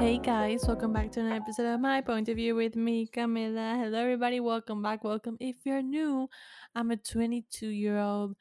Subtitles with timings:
[0.00, 3.78] Hey guys, welcome back to an episode of My Point of View with me, Camila.
[3.78, 4.40] Hello, everybody.
[4.40, 5.04] Welcome back.
[5.04, 5.36] Welcome.
[5.40, 6.26] If you're new,
[6.74, 8.34] I'm a 22 year old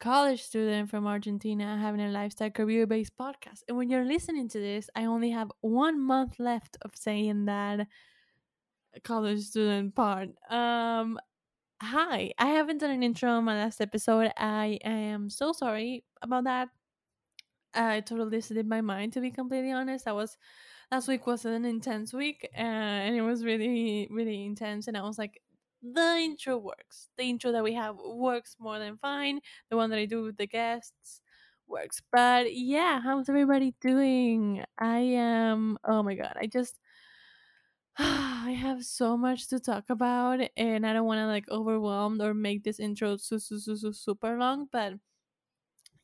[0.00, 3.60] college student from Argentina having a lifestyle career based podcast.
[3.68, 7.86] And when you're listening to this, I only have one month left of saying that
[9.04, 10.30] college student part.
[10.50, 11.20] Um,
[11.80, 14.32] hi, I haven't done an intro on my last episode.
[14.36, 16.70] I am so sorry about that.
[17.72, 20.08] I totally slipped my mind to be completely honest.
[20.08, 20.36] I was
[20.90, 25.02] last week was an intense week uh, and it was really really intense and I
[25.02, 25.40] was like
[25.82, 27.10] the intro works.
[27.18, 29.40] The intro that we have works more than fine.
[29.68, 31.20] The one that I do with the guests
[31.66, 32.00] works.
[32.10, 34.64] But yeah, how's everybody doing?
[34.78, 36.78] I am oh my god, I just
[37.98, 42.34] I have so much to talk about and I don't want to like overwhelm or
[42.34, 44.94] make this intro su- su- su- su- super long, but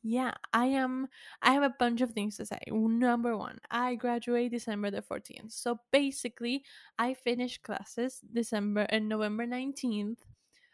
[0.03, 1.07] yeah, I am.
[1.41, 2.59] I have a bunch of things to say.
[2.67, 5.51] Number one, I graduate December the 14th.
[5.51, 6.63] So basically,
[6.97, 10.17] I finish classes December and November 19th.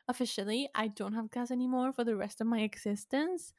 [0.07, 3.53] Officially, I don't have class anymore for the rest of my existence.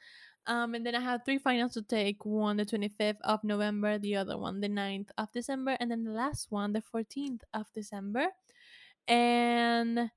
[0.47, 4.17] Um, and then I have three finals to take one the 25th of November, the
[4.17, 8.29] other one the 9th of December, and then the last one the 14th of December.
[9.07, 10.11] And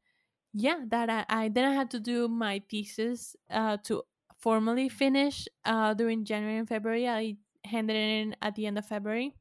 [0.53, 4.03] yeah, that I, I then I had to do my thesis uh, to
[4.42, 7.08] formally finish uh, during January and February.
[7.08, 9.36] I handed it in at the end of February.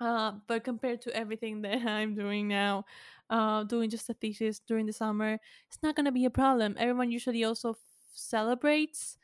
[0.00, 2.84] Uh, but compared to everything that I'm doing now,
[3.30, 5.38] uh, doing just a thesis during the summer,
[5.68, 6.74] it's not going to be a problem.
[6.78, 7.78] Everyone usually also f-
[8.12, 9.16] celebrates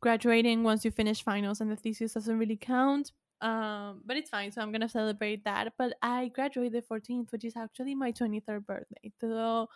[0.00, 3.12] graduating once you finish finals, and the thesis doesn't really count.
[3.42, 5.74] Um, but it's fine, so I'm gonna celebrate that.
[5.76, 9.12] But I graduated 14th, which is actually my 23rd birthday.
[9.20, 9.68] So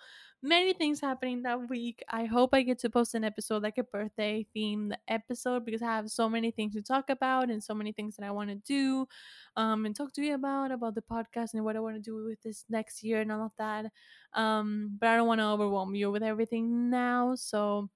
[0.42, 2.02] many things happening that week.
[2.08, 5.86] I hope I get to post an episode like a birthday themed episode because I
[5.86, 8.56] have so many things to talk about and so many things that I want to
[8.56, 9.06] do
[9.56, 12.24] um and talk to you about about the podcast and what I want to do
[12.24, 13.86] with this next year and all of that.
[14.34, 17.34] Um but I don't want to overwhelm you with everything now.
[17.34, 17.90] So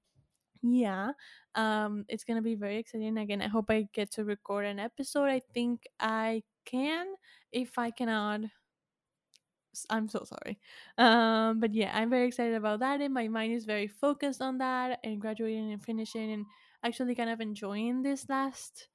[0.65, 1.11] yeah
[1.57, 5.27] um it's gonna be very exciting again i hope i get to record an episode
[5.29, 7.07] i think i can
[7.53, 8.41] if i cannot
[9.91, 10.59] i'm so sorry
[10.99, 14.59] um but yeah i'm very excited about that and my mind is very focused on
[14.59, 16.47] that and graduating and finishing and
[16.85, 18.89] actually kind of enjoying this last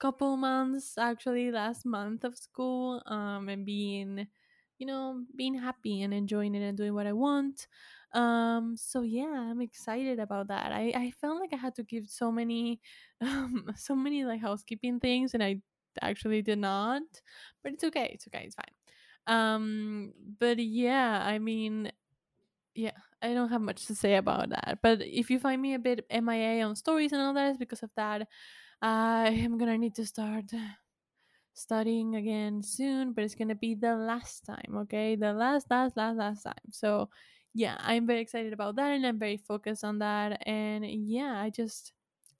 [0.00, 4.26] couple months actually last month of school um and being
[4.80, 7.68] you know being happy and enjoying it and doing what i want.
[8.14, 10.72] Um so yeah i'm excited about that.
[10.72, 12.80] I i felt like i had to give so many
[13.22, 15.62] um so many like housekeeping things and i
[16.02, 17.02] actually did not
[17.62, 18.74] but it's okay it's okay it's fine.
[19.26, 21.92] Um but yeah i mean
[22.74, 25.78] yeah i don't have much to say about that but if you find me a
[25.78, 28.28] bit mia on stories and all that because of that
[28.82, 30.46] I am gonna need to start
[31.60, 35.16] studying again soon, but it's gonna be the last time, okay?
[35.16, 36.70] The last, last, last, last time.
[36.70, 37.10] So,
[37.54, 40.42] yeah, I'm very excited about that and I'm very focused on that.
[40.46, 41.92] And yeah, I just,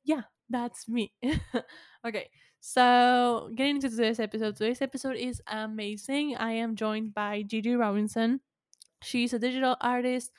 [0.04, 1.12] yeah, that's me.
[2.06, 4.56] okay, so getting into today's episode.
[4.56, 6.36] Today's episode is amazing.
[6.36, 8.40] I am joined by Gigi Robinson.
[9.02, 10.30] She's a digital artist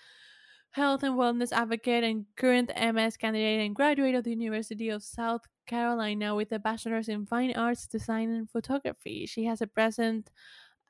[0.72, 5.42] health and wellness advocate and current MS candidate and graduate of the University of South
[5.68, 9.26] Carolina with a bachelor's in fine arts, design, and photography.
[9.26, 10.30] She has a present,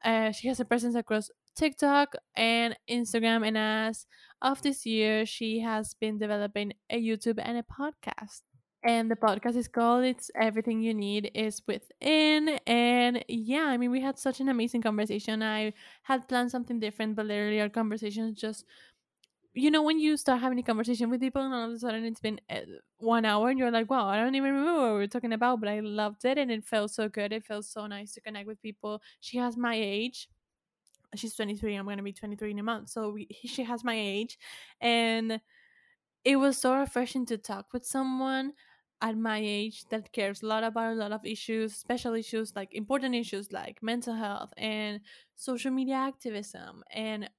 [0.03, 4.06] uh, she has a presence across TikTok and Instagram, and as
[4.41, 8.41] of this year, she has been developing a YouTube and a podcast.
[8.84, 12.59] And the podcast is called It's Everything You Need Is Within.
[12.66, 15.44] And yeah, I mean, we had such an amazing conversation.
[15.44, 18.66] I had planned something different, but literally our conversations just
[19.54, 22.06] you know when you start having a conversation with people and all of a sudden
[22.06, 22.62] it's been uh,
[22.98, 25.60] one hour and you're like wow i don't even remember what we were talking about
[25.60, 27.34] but i loved it and it felt so good.
[27.34, 29.02] It felt so nice to connect with people.
[29.20, 30.30] She has my age.
[31.16, 33.96] She's 23 i'm going to be 23 in a month so we, she has my
[33.96, 34.40] age.
[34.82, 35.42] And
[36.24, 38.54] it was so refreshing to talk with someone
[39.02, 42.72] at my age that cares a lot about a lot of issues special issues like
[42.74, 45.02] important issues like mental health and
[45.36, 47.30] social media activism and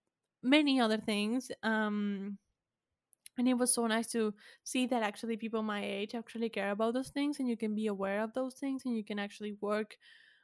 [0.43, 2.39] many other things um
[3.39, 6.95] and it was so nice to see that actually people my age actually care about
[6.95, 9.97] those things and you can be aware of those things and you can actually work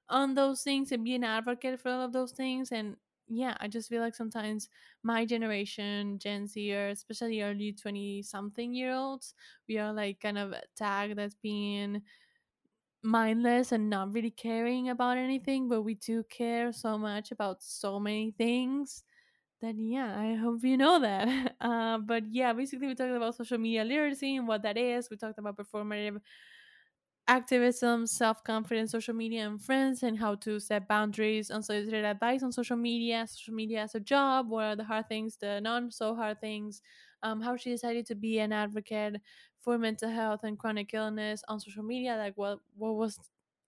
[0.08, 2.96] on those things and be an advocate for all of those things and
[3.28, 4.68] yeah i just feel like sometimes
[5.02, 9.34] my generation gen z or especially early 20 something year olds
[9.68, 12.02] we are like kind of tagged as being
[13.02, 18.00] mindless and not really caring about anything but we do care so much about so
[18.00, 19.04] many things
[19.60, 23.58] then yeah i hope you know that uh, but yeah basically we talked about social
[23.58, 26.20] media literacy and what that is we talked about performative
[27.26, 32.52] activism, self confidence, social media, and friends, and how to set boundaries, unsolicited advice on
[32.52, 36.14] social media, social media as a job, what are the hard things, the non so
[36.14, 36.80] hard things,
[37.22, 39.20] um, how she decided to be an advocate
[39.60, 42.16] for mental health and chronic illness on social media.
[42.16, 43.18] Like, what what was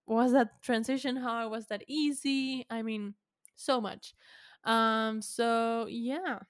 [0.07, 1.51] was that transition hard?
[1.51, 2.67] Was that easy?
[2.71, 3.15] I mean,
[3.57, 4.15] so much.
[4.65, 6.41] Um, so yeah,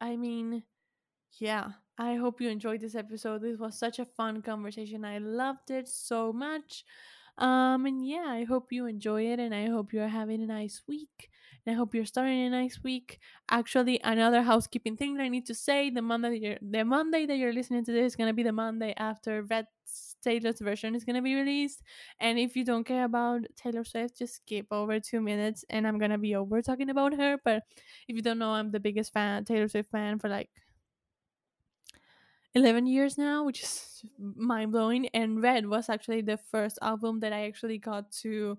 [0.00, 0.64] I mean,
[1.38, 1.68] yeah,
[1.98, 3.42] I hope you enjoyed this episode.
[3.42, 5.04] This was such a fun conversation.
[5.04, 6.84] I loved it so much.
[7.38, 10.82] Um, and yeah, I hope you enjoy it and I hope you're having a nice
[10.86, 11.30] week.
[11.64, 13.20] And I hope you're starting a nice week.
[13.50, 17.26] Actually, another housekeeping thing that I need to say: the Monday that you're, the Monday
[17.26, 19.66] that you're listening to this is gonna be the Monday after Red
[20.22, 21.82] Taylor's version is gonna be released.
[22.20, 25.98] And if you don't care about Taylor Swift, just skip over two minutes, and I'm
[25.98, 27.38] gonna be over talking about her.
[27.44, 27.62] But
[28.08, 30.50] if you don't know, I'm the biggest fan, Taylor Swift fan for like
[32.54, 35.08] 11 years now, which is mind blowing.
[35.14, 38.58] And Red was actually the first album that I actually got to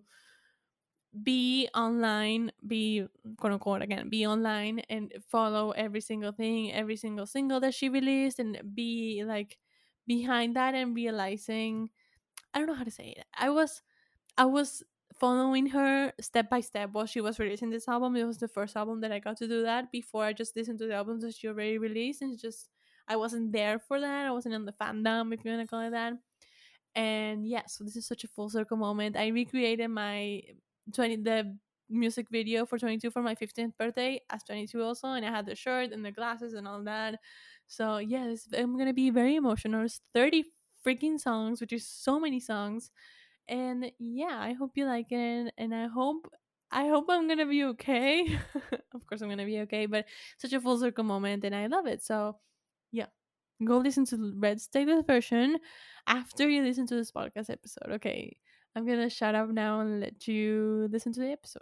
[1.21, 3.05] be online, be
[3.37, 7.89] quote unquote again, be online and follow every single thing, every single single that she
[7.89, 9.57] released, and be like
[10.07, 11.89] behind that and realizing
[12.53, 13.25] I don't know how to say it.
[13.37, 13.81] I was
[14.37, 14.83] I was
[15.13, 18.15] following her step by step while she was releasing this album.
[18.15, 20.79] It was the first album that I got to do that before I just listened
[20.79, 22.69] to the albums that she already released and just
[23.07, 24.25] I wasn't there for that.
[24.25, 26.13] I wasn't in the fandom, if you want to call it that.
[26.95, 29.17] And yeah, so this is such a full circle moment.
[29.17, 30.43] I recreated my
[30.93, 31.57] 20 the
[31.89, 35.55] music video for 22 for my 15th birthday as 22 also and i had the
[35.55, 37.19] shirt and the glasses and all that.
[37.67, 39.85] So yes i'm gonna be very emotional.
[39.85, 40.45] It's 30
[40.85, 42.91] freaking songs which is so many songs.
[43.47, 46.27] And yeah i hope you like it and i hope
[46.71, 48.39] i hope i'm gonna be okay.
[48.93, 50.05] Of course i'm gonna be okay but
[50.37, 52.03] such a full circle moment and i love it.
[52.03, 52.37] So
[52.91, 53.07] yeah
[53.63, 55.57] go listen to the red stated version
[56.07, 58.35] after you listen to this podcast episode okay
[58.75, 61.61] I'm gonna shut up now and let you listen to the episode.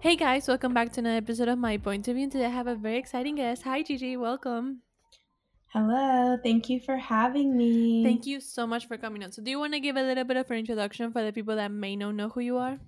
[0.00, 2.30] Hey guys, welcome back to another episode of My Point of View.
[2.30, 3.64] Today I have a very exciting guest.
[3.64, 4.80] Hi Gigi, welcome.
[5.66, 8.02] Hello, thank you for having me.
[8.02, 9.32] Thank you so much for coming on.
[9.32, 11.56] So, do you want to give a little bit of an introduction for the people
[11.56, 12.78] that may not know who you are?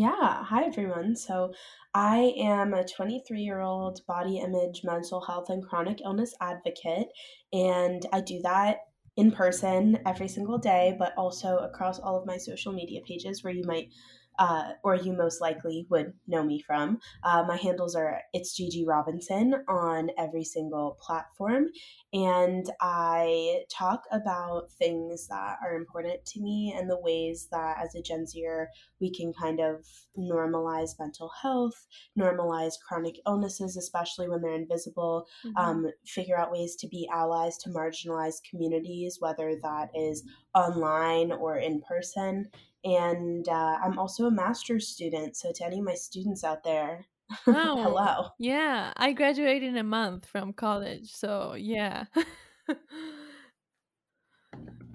[0.00, 1.16] Yeah, hi everyone.
[1.16, 1.52] So,
[1.92, 7.08] I am a 23 year old body image, mental health, and chronic illness advocate,
[7.52, 8.78] and I do that
[9.16, 13.52] in person every single day, but also across all of my social media pages where
[13.52, 13.88] you might
[14.38, 16.98] uh, or you most likely would know me from.
[17.24, 21.66] Uh, my handles are it's Gigi Robinson on every single platform,
[22.12, 27.94] and I talk about things that are important to me and the ways that as
[27.94, 28.68] a Gen Zer
[29.00, 29.84] we can kind of
[30.18, 31.86] normalize mental health,
[32.18, 35.56] normalize chronic illnesses, especially when they're invisible, mm-hmm.
[35.56, 40.24] um, figure out ways to be allies to marginalized communities, whether that is
[40.54, 42.48] online or in person
[42.84, 45.36] and uh, I'm also a master's student.
[45.36, 47.06] So to any of my students out there,
[47.46, 48.28] oh, hello.
[48.38, 52.04] Yeah, I graduated in a month from college, so yeah.
[52.68, 52.74] yeah.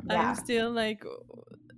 [0.09, 1.03] I'm still like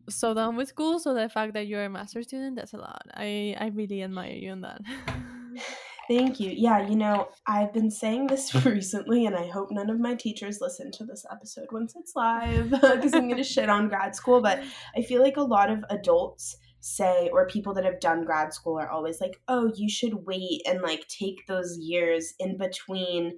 [0.09, 0.99] so done with school.
[0.99, 3.03] So the fact that you're a master's student, that's a lot.
[3.13, 4.81] I I really admire you on that.
[6.07, 6.51] Thank you.
[6.51, 10.59] Yeah, you know, I've been saying this recently, and I hope none of my teachers
[10.61, 14.41] listen to this episode once it's live because I'm going to shit on grad school.
[14.41, 14.63] But
[14.95, 18.79] I feel like a lot of adults say, or people that have done grad school
[18.79, 23.33] are always like, oh, you should wait and like take those years in between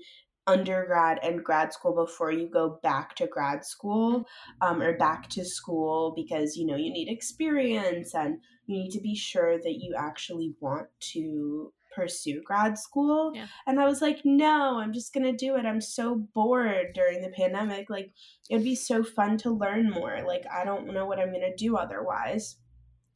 [0.48, 4.26] undergrad and grad school before you go back to grad school
[4.62, 9.02] um, or back to school because you know you need experience and you need to
[9.02, 13.32] be sure that you actually want to pursue grad school.
[13.34, 13.48] Yeah.
[13.66, 15.66] And I was like, no, I'm just going to do it.
[15.66, 17.90] I'm so bored during the pandemic.
[17.90, 18.12] Like,
[18.50, 20.22] it'd be so fun to learn more.
[20.26, 22.58] Like, I don't know what I'm going to do otherwise.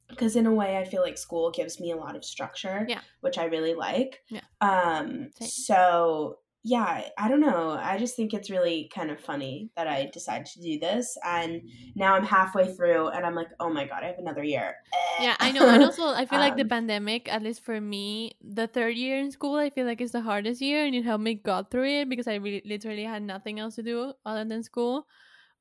[0.09, 2.99] Because in a way, I feel like school gives me a lot of structure, yeah.
[3.21, 4.21] which I really like.
[4.27, 4.41] Yeah.
[4.59, 5.47] Um, Same.
[5.47, 7.71] so yeah, I don't know.
[7.71, 11.17] I just think it's really kind of funny that I decided to do this.
[11.25, 11.61] And
[11.95, 14.75] now I'm halfway through and I'm like, oh my God, I have another year.
[15.19, 15.67] Yeah, I know.
[15.67, 18.95] And also, I feel um, like the um, pandemic, at least for me, the third
[18.95, 21.71] year in school, I feel like it's the hardest year and it helped me got
[21.71, 25.07] through it because I really literally had nothing else to do other than school.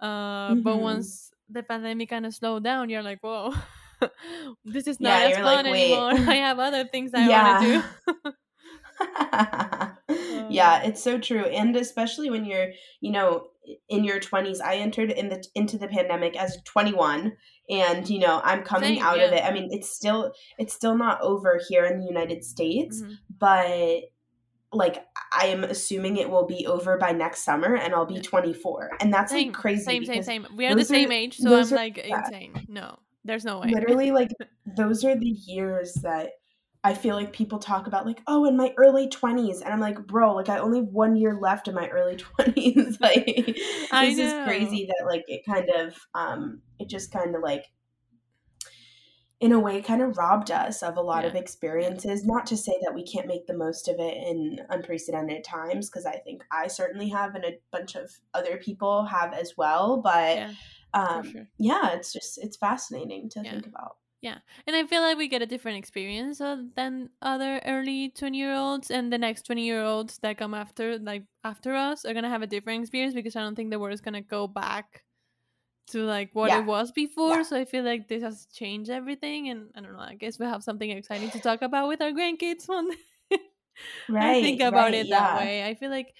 [0.00, 0.61] Uh, mm-hmm.
[0.61, 3.54] But once the pandemic kind of slowed down, you're like, whoa,
[4.66, 6.11] this is not yeah, as fun like, anymore.
[6.30, 7.59] I have other things I yeah.
[7.59, 8.33] want to do.
[10.50, 11.45] yeah, it's so true.
[11.45, 13.47] And especially when you're, you know,
[13.88, 14.61] in your 20s.
[14.61, 17.33] I entered in the into the pandemic as 21
[17.69, 19.25] and, you know, I'm coming Same, out yeah.
[19.25, 19.45] of it.
[19.45, 23.12] I mean, it's still it's still not over here in the United States, mm-hmm.
[23.38, 24.02] but
[24.73, 28.90] like I am assuming it will be over by next summer and I'll be 24.
[29.00, 29.85] And that's same, like crazy.
[29.85, 30.47] Same, same, same.
[30.57, 32.66] We are the same are- age, so I'm like insane.
[32.69, 33.71] No, there's no way.
[33.71, 34.30] Literally, like,
[34.76, 36.30] those are the years that
[36.82, 39.60] I feel like people talk about, like, oh, in my early 20s.
[39.60, 42.99] And I'm like, bro, like, I only have one year left in my early 20s.
[43.00, 43.58] like,
[44.00, 47.66] this is crazy that, like, it kind of, um, it just kind of, like,
[49.40, 52.75] in a way kind of robbed us of a lot of experiences not to say
[52.82, 56.66] that we can't make the most of it in unprecedented times because i think i
[56.66, 60.54] certainly have and a bunch of other people have as well but Yeah,
[60.92, 61.49] um, sure.
[61.58, 63.52] yeah it's just it's fascinating to Yeah.
[63.52, 68.11] think about And I feel like we get a different experience uh, than other early
[68.11, 72.05] 20 year olds, and the next 20 year olds that come after, like after us,
[72.05, 74.47] are gonna have a different experience because I don't think the world is gonna go
[74.47, 75.03] back
[75.89, 76.59] to like what Yeah.
[76.61, 77.39] it was before.
[77.39, 77.43] Yeah.
[77.45, 80.00] So I feel like this has changed everything, and I don't know.
[80.00, 82.97] I guess we have something exciting to talk about with our grandkids one day.
[84.09, 85.65] right I think about right, it that way.
[85.67, 86.15] I feel like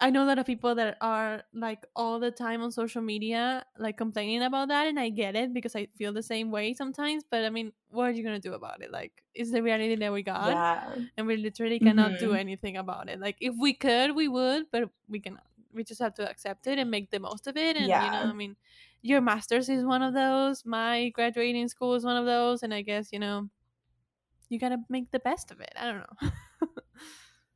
[0.00, 3.64] I know a lot of people that are like all the time on social media,
[3.78, 7.24] like complaining about that, and I get it because I feel the same way sometimes.
[7.30, 8.90] But I mean, what are you gonna do about it?
[8.92, 12.40] Like, it's the reality that we got, yeah and we literally cannot do Mhm.
[12.40, 13.20] anything about it.
[13.20, 15.46] Like, if we could, we would, but we cannot.
[15.72, 17.76] We just have to accept it and make the most of it.
[17.76, 18.56] And you know, I mean,
[19.02, 20.64] your master's is one of those.
[20.64, 23.50] My graduating school is one of those, and I guess you know,
[24.48, 25.72] you gotta make the best of it.
[25.76, 26.30] I don't know.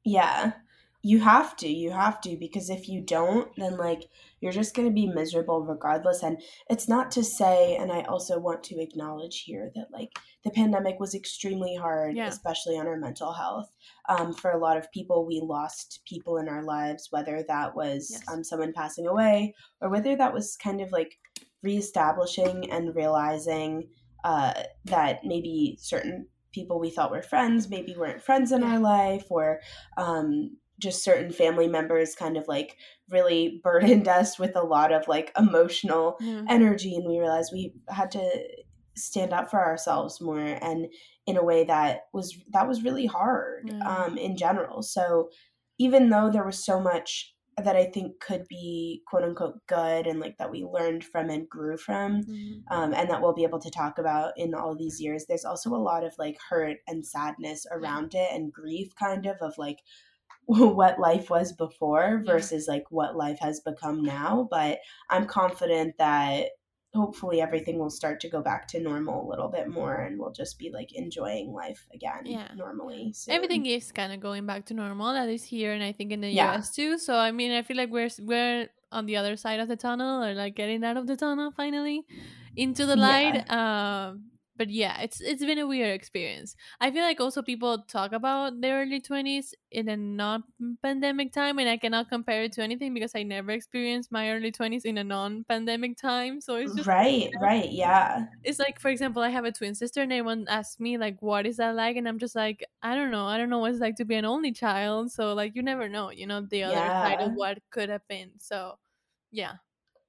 [0.04, 0.52] Yeah.
[1.02, 1.68] You have to.
[1.68, 4.08] You have to because if you don't, then like
[4.40, 6.22] you're just going to be miserable regardless.
[6.22, 10.50] And it's not to say, and I also want to acknowledge here that like the
[10.50, 12.28] pandemic was extremely hard, Yeah.
[12.28, 13.70] especially on our mental health.
[14.08, 18.08] Um, for a lot of people, we lost people in our lives, whether that was
[18.10, 18.22] Yes.
[18.28, 21.18] um, someone passing away or whether that was kind of like
[21.62, 23.88] reestablishing and realizing
[24.24, 24.52] uh,
[24.84, 29.60] that maybe certain people we thought were friends maybe weren't friends in our life or
[29.96, 32.76] um, just certain family members kind of like
[33.10, 36.44] really burdened us with a lot of like emotional Yeah.
[36.48, 38.48] energy and we realized we had to
[38.96, 40.88] stand up for ourselves more and
[41.26, 43.78] in a way that was that was really hard Yeah.
[44.04, 45.30] um, in general so
[45.78, 50.18] even though there was so much that i think could be quote unquote good and
[50.20, 52.62] like that we learned from and grew from Mhm.
[52.70, 55.70] um, and that we'll be able to talk about in all these years there's also
[55.74, 59.78] a lot of like hurt and sadness around it and grief kind of of like
[60.46, 62.32] what life was before Yeah.
[62.32, 64.78] versus like what life has become now but
[65.08, 66.48] i'm confident that
[66.92, 70.32] hopefully everything will start to go back to normal a little bit more and we'll
[70.32, 72.48] just be like enjoying life again Yeah.
[72.56, 73.32] normally soon.
[73.34, 76.20] everything is kind of going back to normal that is here and i think in
[76.20, 76.50] the Yeah.
[76.52, 79.68] us too so i mean i feel like we're we're on the other side of
[79.68, 82.02] the tunnel or like getting out of the tunnel finally
[82.56, 84.29] into the light um
[84.60, 86.54] but yeah it's it's been a weird experience.
[86.82, 91.68] I feel like also people talk about their early 20s in a non-pandemic time and
[91.68, 95.04] i cannot compare it to anything because i never experienced my early 20s in a
[95.04, 98.26] non-pandemic time so it's just right right yeah.
[98.44, 101.46] It's like for example i have a twin sister and everyone asks me like what
[101.46, 101.96] is that like?
[101.96, 103.24] And i'm just like i don't know.
[103.24, 105.10] I don't know what it's like to be an only child.
[105.10, 108.32] So like you never know you know the other side of what could have been.
[108.38, 108.78] So
[109.30, 109.54] yeah.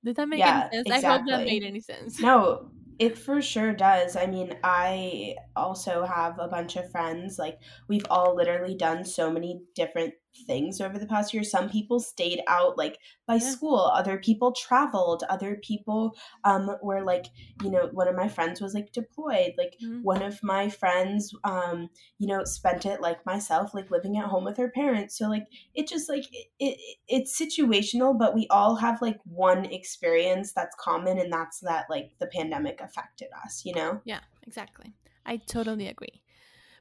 [0.03, 1.03] Did that make Yeah, any sense?
[1.03, 2.19] I hope that made any sense.
[2.19, 4.15] No, it for sure does.
[4.15, 7.39] I mean, I also have a bunch of friends.
[7.39, 10.13] Like, we've all literally done so many different
[10.47, 11.43] things over the past year.
[11.43, 13.51] Some people stayed out, like, by Yeah.
[13.51, 13.79] school.
[13.79, 15.23] Other people traveled.
[15.29, 17.27] Other people um, were, like,
[17.63, 19.53] you know, one of my friends was, like, deployed.
[19.57, 20.03] Like, Mhm.
[20.03, 24.43] one of my friends, um, you know, spent it like myself, like, living at home
[24.43, 25.17] with her parents.
[25.17, 29.65] So, like, it just, like, it, it it's situational, but we all have, like, one
[29.65, 34.01] experience that's common, and that's that, like, the pandemic affected us, you know?
[34.03, 34.93] yeah exactly
[35.25, 36.21] i totally agree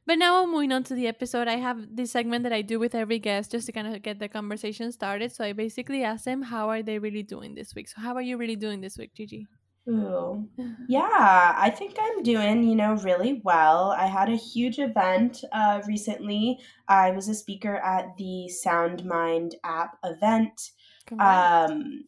[0.07, 2.79] but now I'm moving on to the episode i have this segment that i do
[2.79, 6.25] with every guest just to kind of get the conversation started so i basically ask
[6.25, 8.97] them how are they really doing this week so how are you really doing this
[8.99, 9.47] week gigi
[9.89, 10.49] Ooh.
[10.89, 13.95] Yeah, I think I'm doing, you know, really well.
[13.97, 16.59] I had a huge event uh, recently.
[16.89, 20.61] I was a speaker at the Sound Mind app event.
[21.19, 22.05] Um,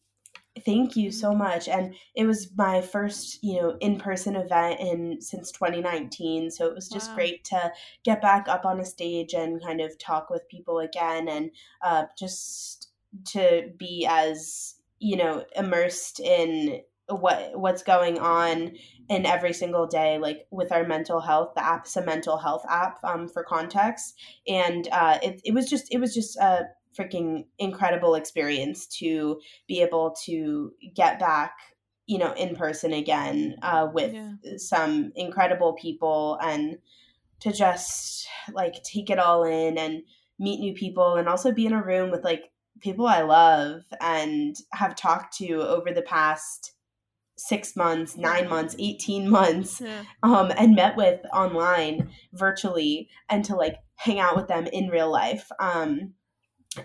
[0.65, 1.69] thank you so much.
[1.69, 6.51] And it was my first, you know, in-person event in since 2019.
[6.51, 7.15] So it was just Wow.
[7.15, 7.73] great to
[8.05, 11.51] get back up on a stage and kind of talk with people again and
[11.83, 12.91] uh, just
[13.27, 18.73] to be as, you know, immersed in what what's going on
[19.09, 22.99] in every single day like with our mental health the app's a mental health app
[23.05, 24.15] um, for context
[24.47, 26.63] and uh, it, it was just it was just a
[26.99, 31.55] freaking incredible experience to be able to get back
[32.07, 34.33] you know in person again uh, with Yeah.
[34.57, 36.79] some incredible people and
[37.41, 40.03] to just like take it all in and
[40.39, 44.57] meet new people and also be in a room with like people I love and
[44.73, 46.73] have talked to over the past
[47.37, 50.05] six months, nine months, 18 months, Yeah.
[50.23, 55.11] um, and met with online virtually and to like hang out with them in real
[55.11, 55.51] life.
[55.59, 56.15] Um,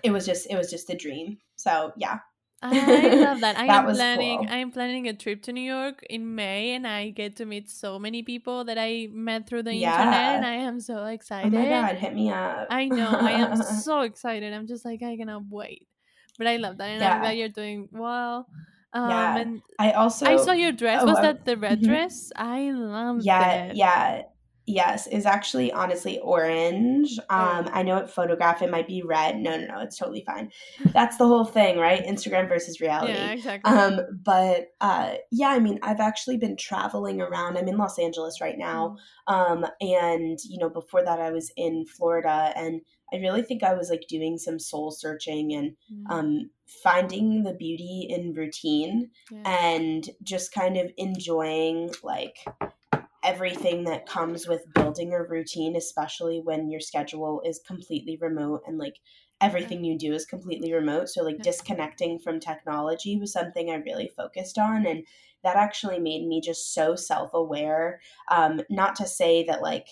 [0.03, 1.37] it was just, it was just a dream.
[1.55, 2.19] So yeah.
[2.61, 3.55] I love that.
[3.59, 4.47] I That am planning cool.
[4.49, 7.69] I am planning a trip to New York in May and I get to meet
[7.69, 11.53] so many people that I met through the internet and I am so Oh excited.
[11.53, 12.67] my God, hit me up.
[12.71, 13.09] I know.
[13.09, 14.53] I am so excited.
[14.53, 15.87] I'm just like I cannot wait.
[16.37, 17.19] But I love that and I'm yeah.
[17.19, 18.47] glad you're doing well.
[18.93, 19.37] Um Yeah.
[19.37, 21.03] and I also, I saw your dress.
[21.03, 21.85] oh, Was I- that the red mhm.
[21.85, 22.31] dress?
[22.35, 23.75] I love Yeah, it.
[23.75, 24.23] yeah.
[24.67, 27.17] Yes, is actually honestly orange.
[27.29, 27.69] Um, Oh.
[27.71, 29.37] I know it photograph it might be red.
[29.37, 30.51] No, no, no, it's totally fine.
[30.93, 32.03] That's the whole thing, right?
[32.05, 33.13] Instagram versus reality.
[33.13, 33.71] Yeah, exactly.
[33.73, 37.57] Um, but uh, yeah, I mean, I've actually been traveling around.
[37.57, 38.97] I'm in Los Angeles right now.
[39.27, 42.81] Um, and you know, before that, I was in Florida, and
[43.13, 46.49] I really think I was like doing some soul searching and Mm, um,
[46.83, 49.43] finding the beauty in routine yeah.
[49.45, 52.35] and just kind of enjoying like
[53.27, 58.77] everything that comes with building a routine, especially when your schedule is completely remote and
[58.77, 58.95] like
[59.41, 61.09] everything you do is completely remote.
[61.09, 64.85] So, like, disconnecting from technology was something I really focused on.
[64.87, 65.05] And
[65.43, 67.99] that actually made me just so self aware.
[68.31, 69.87] Um, not to say that, like,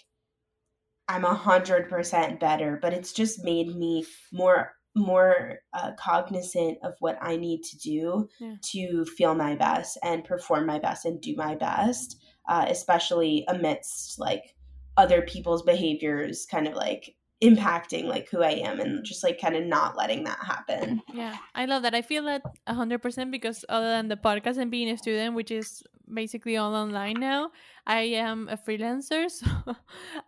[1.07, 6.93] I'm a hundred percent better, but it's just made me more more uh, cognizant of
[6.99, 8.55] what I need to do Yeah.
[8.73, 14.17] to feel my best and perform my best and do my best, uh, especially amidst
[14.19, 14.55] like
[14.97, 19.55] other people's behaviors, kind of like impacting like who I am and just like kind
[19.55, 21.01] of not letting that happen.
[21.07, 21.93] Yeah, I love that.
[21.93, 25.51] I feel that hundred percent because other than the podcast and being a student, which
[25.51, 27.51] is basically all online now,
[27.85, 29.45] I am a freelancer, so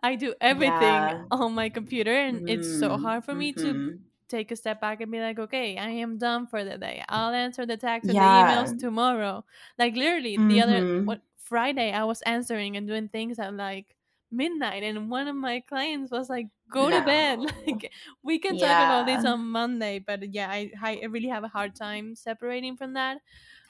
[0.02, 1.24] I do everything Yeah.
[1.30, 3.98] on my computer, and it's so Mm, hard for me to mhm.
[4.28, 7.04] Take a step back and be like, okay, I am done for the day.
[7.08, 9.44] I'll answer the texts and the emails tomorrow.
[9.78, 11.04] Like literally, the other Mhm.
[11.04, 13.96] what Friday, I was answering and doing things at like
[14.30, 18.78] midnight, and one of my clients was like, "Go to bed." Like we can talk
[18.78, 22.94] about this on Monday, but yeah, I I really have a hard time separating from
[22.94, 23.18] that.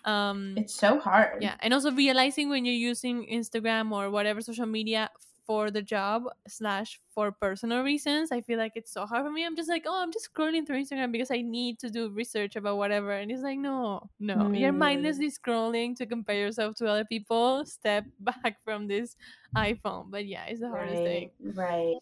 [0.04, 1.32] Um, It's so hard.
[1.38, 5.10] yeah, and also realizing when you're using Instagram or whatever social media
[5.48, 9.46] for the job slash for personal reasons, I feel like it's so hard for me.
[9.46, 12.56] I'm just like, oh, I'm just scrolling through Instagram because I need to do research
[12.56, 14.78] about whatever, and it's like, no, no, you're Mm.
[14.86, 17.64] mindlessly scrolling to compare yourself to other people.
[17.66, 19.16] Step back from this
[19.56, 20.10] iPhone.
[20.10, 21.30] But yeah, it's the hardest thing.
[21.30, 21.96] Right, right.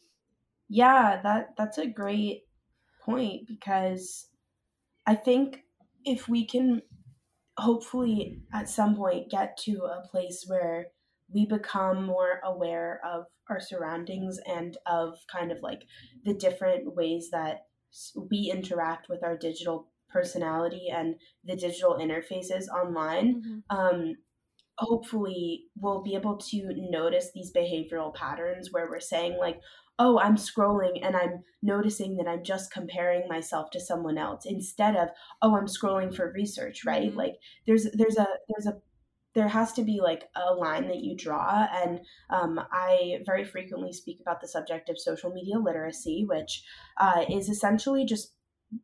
[0.68, 2.44] Yeah, that that's a great
[3.00, 4.30] point because
[5.06, 5.64] I think
[6.04, 6.82] if we can
[7.58, 10.88] hopefully at some point get to a place where
[11.32, 15.82] we become more aware of our surroundings and of kind of like
[16.24, 17.66] the different ways that
[18.30, 23.62] we interact with our digital personality and the digital interfaces online Mhm.
[23.70, 24.14] um,
[24.78, 29.60] hopefully we'll be able to notice these behavioral patterns where we're saying like
[29.98, 34.94] oh i'm scrolling and i'm noticing that i'm just comparing myself to someone else instead
[34.94, 35.08] of
[35.40, 37.16] oh i'm scrolling for research right Mhm.
[37.16, 38.78] like there's there's a there's a
[39.36, 43.92] there has to be like a line that you draw and um, i very frequently
[43.92, 46.64] speak about the subject of social media literacy which
[46.96, 48.32] uh, is essentially just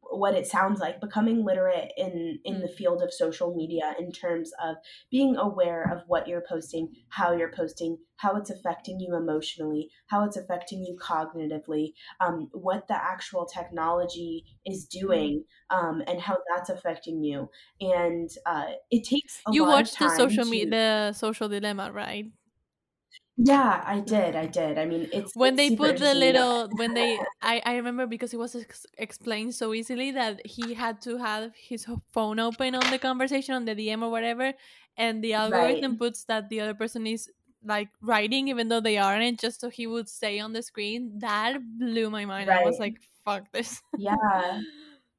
[0.03, 4.51] what it sounds like becoming literate in in the field of social media in terms
[4.63, 4.77] of
[5.11, 10.25] being aware of what you're posting how you're posting how it's affecting you emotionally how
[10.25, 16.71] it's affecting you cognitively um, what the actual technology is doing um, and how that's
[16.71, 17.49] affecting you.
[17.81, 21.91] And uh, it takes a You lot of watched the social media, the social dilemma,
[21.93, 22.27] right?
[23.37, 24.79] Yeah i did i did.
[24.79, 28.33] I mean it's when it's they put the little when they I, I remember because
[28.35, 32.91] it was ex- explained so easily that he had to have his phone open on
[32.91, 34.53] the conversation on the dm or whatever
[34.97, 35.97] and the algorithm Right.
[35.97, 37.31] puts that the other person is
[37.65, 41.17] like writing even though they aren't just so he would stay on the screen.
[41.21, 42.51] That blew my mind.
[42.51, 43.81] I was like fuck this.
[43.97, 44.63] Yeah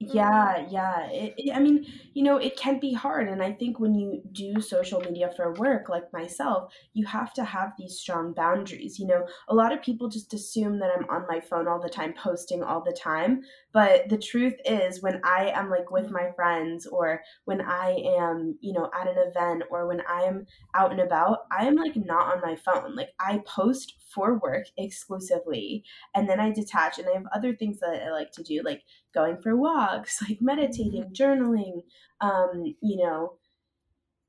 [0.06, 1.08] Yeah, yeah.
[1.12, 3.30] It, it, I mean, you know, it can be hard.
[3.30, 7.44] And I think when you do social media for work, like myself, you have to
[7.46, 9.00] have these strong boundaries.
[9.00, 11.90] You know, a lot of people just assume that I'm on my phone all the
[11.90, 13.44] time, posting all the time.
[13.72, 18.58] But the truth is, when I am like with my friends or when I am,
[18.62, 22.34] you know, at an event or when I'm out and about, I am like not
[22.36, 22.96] on my phone.
[22.96, 25.84] Like I post for work exclusively
[26.16, 28.84] and then I detach and I have other things that I like to do, like
[29.14, 31.84] going for walks, like meditating, journaling,
[32.22, 33.38] um, you know,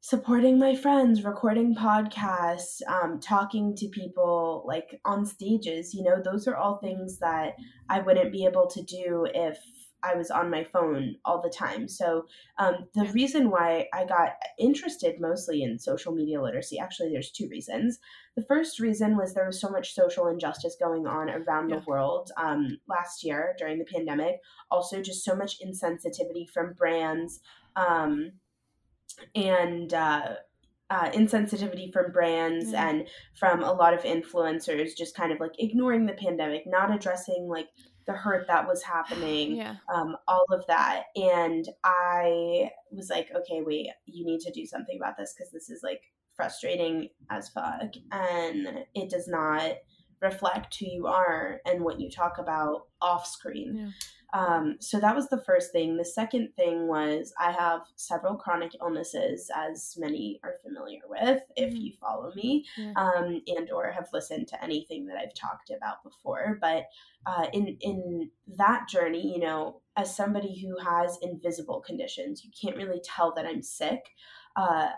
[0.00, 5.94] supporting my friends, recording podcasts, um, talking to people like on stages.
[5.94, 7.54] You know, those are all things that
[7.88, 9.58] I wouldn't be able to do if
[10.04, 11.88] I was on my phone all the time.
[11.88, 12.26] So,
[12.58, 17.48] um, the reason why I got interested mostly in social media literacy, actually, there's two
[17.48, 17.98] reasons.
[18.36, 21.76] The first reason was there was so much social injustice going on around yeah.
[21.76, 24.40] the world um, last year during the pandemic.
[24.70, 27.40] Also, just so much insensitivity from brands.
[27.76, 28.32] Um,
[29.34, 30.34] and uh,
[30.90, 32.74] uh, insensitivity from brands mm.
[32.74, 37.48] and from a lot of influencers just kind of like ignoring the pandemic not addressing
[37.48, 37.68] like
[38.06, 39.76] the hurt that was happening yeah.
[39.92, 44.96] um, all of that and i was like okay wait you need to do something
[44.96, 46.00] about this because this is like
[46.34, 49.76] frustrating as fuck and it does not
[50.20, 53.90] reflect who you are and what you talk about off screen yeah.
[54.34, 55.96] Um, so that was the first thing.
[55.96, 61.72] The second thing was I have several chronic illnesses, as many are familiar with if
[61.72, 61.80] mm-hmm.
[61.80, 62.92] you follow me yeah.
[62.96, 66.58] um, and or have listened to anything that I've talked about before.
[66.60, 66.86] But
[67.24, 72.76] uh, in in that journey, you know, as somebody who has invisible conditions, you can't
[72.76, 74.00] really tell that I'm sick.
[74.56, 74.88] Uh,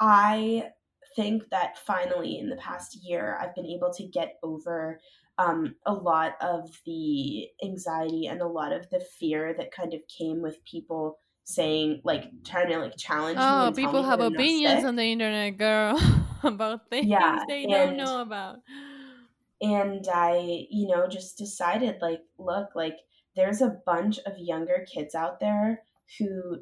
[0.00, 0.70] I
[1.16, 5.00] think that finally in the past year, I've been able to get over
[5.40, 10.00] um, a lot of the anxiety and a lot of the fear that kind of
[10.06, 15.02] came with people saying like trying to like challenge oh people have opinions on the
[15.02, 15.98] internet girl
[16.44, 18.58] about things yeah, they and, don't know about
[19.60, 22.98] and i you know just decided like look like
[23.34, 25.82] there's a bunch of younger kids out there
[26.18, 26.58] who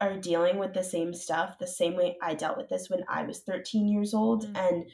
[0.00, 3.22] are dealing with the same stuff the same way i dealt with this when i
[3.24, 4.56] was 13 years old mm-hmm.
[4.56, 4.86] and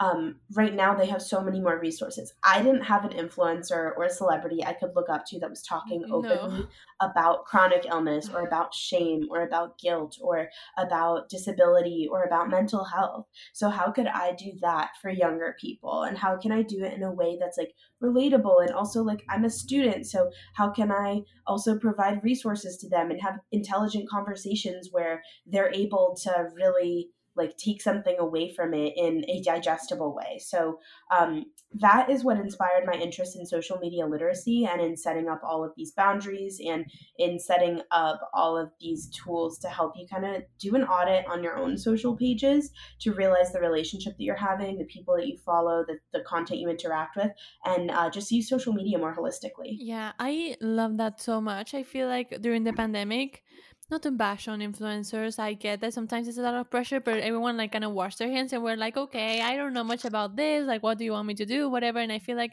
[0.00, 2.32] um, right now they have so many more resources.
[2.42, 5.62] I didn't have an influencer or a celebrity I could look up to that was
[5.62, 6.66] talking openly no.
[7.00, 12.82] about chronic illness or about shame or about guilt or about disability or about mental
[12.82, 13.26] health.
[13.52, 16.04] So how could I do that for younger people?
[16.04, 19.22] And how can I do it in a way that's like relatable and also like
[19.28, 24.08] I'm a student, so how can I also provide resources to them and have intelligent
[24.08, 30.14] conversations where they're able to really like take something away from it in a digestible
[30.14, 30.38] way.
[30.38, 30.78] So
[31.10, 35.40] um, that is what inspired my interest in social media literacy and in setting up
[35.44, 36.84] all of these boundaries and
[37.18, 41.24] in setting up all of these tools to help you kind of do an audit
[41.26, 45.26] on your own social pages to realize the relationship that you're having, the people that
[45.26, 47.30] you follow, the, the content you interact with,
[47.64, 49.76] and uh, just use social media more holistically.
[49.78, 51.74] Yeah, I love that so much.
[51.74, 53.42] I feel like during the pandemic,
[53.90, 55.38] not to bash on influencers.
[55.38, 58.16] I get that sometimes it's a lot of pressure, but everyone like kind of wash
[58.16, 60.66] their hands and we're like, okay, I don't know much about this.
[60.66, 61.68] Like, what do you want me to do?
[61.68, 61.98] Whatever.
[61.98, 62.52] And I feel like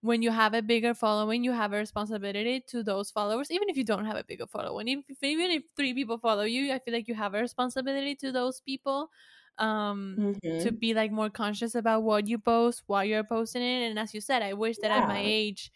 [0.00, 3.76] when you have a bigger following, you have a responsibility to those followers, even if
[3.76, 4.88] you don't have a bigger following.
[4.88, 8.32] If, even if three people follow you, I feel like you have a responsibility to
[8.32, 9.10] those people
[9.58, 10.64] um mm-hmm.
[10.64, 14.12] to be like more conscious about what you post why you're posting it and as
[14.12, 14.98] you said i wish that yeah.
[14.98, 15.70] at my age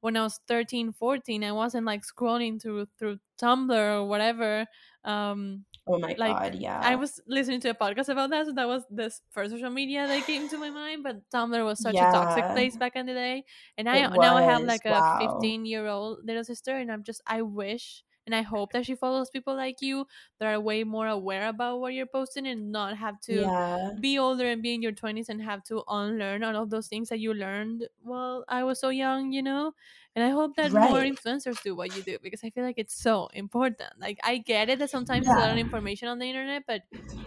[0.00, 4.66] when I was 13, 14, I wasn't like scrolling through through Tumblr or whatever.
[5.04, 6.80] Um, oh my like, god, yeah.
[6.82, 10.06] I was listening to a podcast about that, so that was the first social media
[10.06, 11.02] that came to my mind.
[11.02, 12.10] But Tumblr was such yeah.
[12.10, 13.44] a toxic place back in the day,
[13.78, 17.22] and I now I have like a 15 year old little sister, and I'm just
[17.26, 20.06] I wish and I hope that she follows people like you
[20.38, 23.90] that are way more aware about what you're posting and not have to yeah.
[23.98, 27.08] be older and be in your 20s and have to unlearn all of those things
[27.08, 29.72] that you learned while I was so young, you know?
[30.14, 30.90] And I hope that right.
[30.90, 33.90] more influencers do what you do because I feel like it's so important.
[33.98, 35.34] Like I get it that sometimes yeah.
[35.34, 36.82] there's a lot of information on the internet, but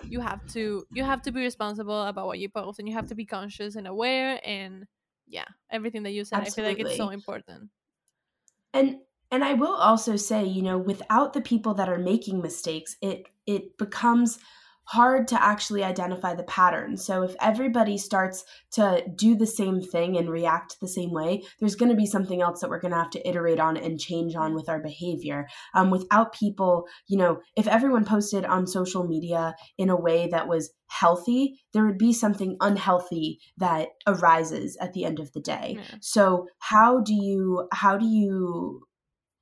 [0.07, 3.07] you have to you have to be responsible about what you post and you have
[3.07, 4.85] to be conscious and aware and
[5.27, 6.39] yeah, everything that you said.
[6.39, 6.71] Absolutely.
[6.71, 7.69] I feel like it's so important.
[8.73, 8.97] And
[9.33, 13.25] and I will also say, you know, without the people that are making mistakes, it
[13.47, 14.37] it becomes
[14.85, 16.97] hard to actually identify the pattern.
[16.97, 18.43] So if everybody starts
[18.73, 22.41] to do the same thing and react the same way, there's going to be something
[22.41, 25.47] else that we're going to have to iterate on and change on with our behavior.
[25.73, 30.47] Um, without people, you know, if everyone posted on social media in a way that
[30.47, 35.77] was healthy, there would be something unhealthy that arises at the end of the day.
[35.77, 35.97] Yeah.
[36.01, 38.83] So how do you how do you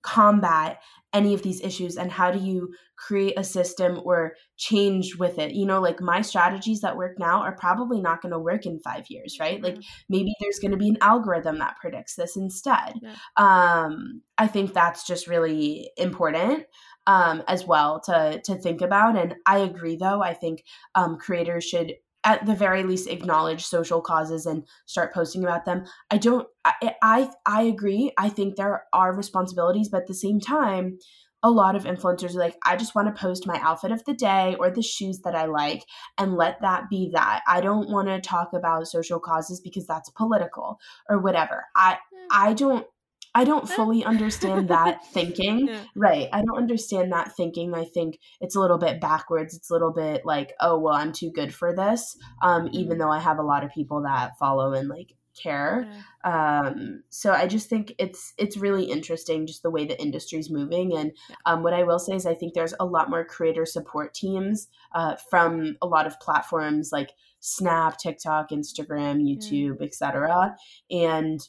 [0.01, 0.79] combat
[1.13, 5.51] any of these issues and how do you create a system or change with it
[5.51, 8.79] you know like my strategies that work now are probably not going to work in
[8.79, 9.75] five years right mm-hmm.
[9.75, 9.77] like
[10.09, 13.15] maybe there's going to be an algorithm that predicts this instead yeah.
[13.37, 16.63] um i think that's just really important
[17.07, 20.63] um as well to to think about and i agree though i think
[20.95, 25.83] um creators should at the very least acknowledge social causes and start posting about them
[26.09, 30.39] i don't i i, I agree i think there are responsibilities but at the same
[30.39, 30.97] time
[31.43, 34.13] a lot of influencers are like, I just want to post my outfit of the
[34.13, 35.83] day or the shoes that I like
[36.17, 37.41] and let that be that.
[37.47, 40.79] I don't want to talk about social causes because that's political
[41.09, 41.65] or whatever.
[41.75, 42.27] I hmm.
[42.31, 42.85] I don't
[43.33, 45.67] I don't fully understand that thinking.
[45.67, 45.83] Yeah.
[45.95, 46.27] Right.
[46.33, 47.73] I don't understand that thinking.
[47.73, 49.55] I think it's a little bit backwards.
[49.55, 52.17] It's a little bit like, oh, well, I'm too good for this.
[52.41, 52.99] Um, even Mhm.
[52.99, 55.87] though I have a lot of people that follow and like care.
[56.25, 56.61] Yeah.
[56.65, 60.93] Um, so I just think it's it's really interesting just the way the industry's moving.
[60.97, 61.13] And
[61.45, 64.67] um, what I will say is I think there's a lot more creator support teams
[64.93, 70.55] uh, from a lot of platforms like Snap, TikTok, Instagram, YouTube, etc.
[70.91, 71.39] And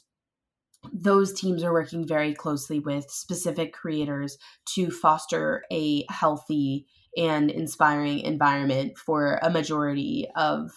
[0.91, 4.37] those teams are working very closely with specific creators
[4.73, 10.71] to foster a healthy and inspiring environment for a majority of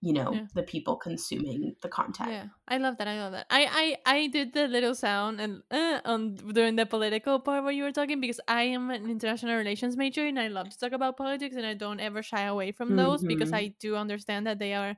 [0.00, 0.46] you know Yeah.
[0.54, 3.08] the people consuming the content Yeah, I love that.
[3.08, 3.46] I love that.
[3.48, 7.72] I I I did the little sound and uh, on during the political part where
[7.72, 10.92] you were talking because I am an international relations major and I love to talk
[10.92, 13.54] about politics and I don't ever shy away from those because Mhm.
[13.54, 14.96] I do understand that they are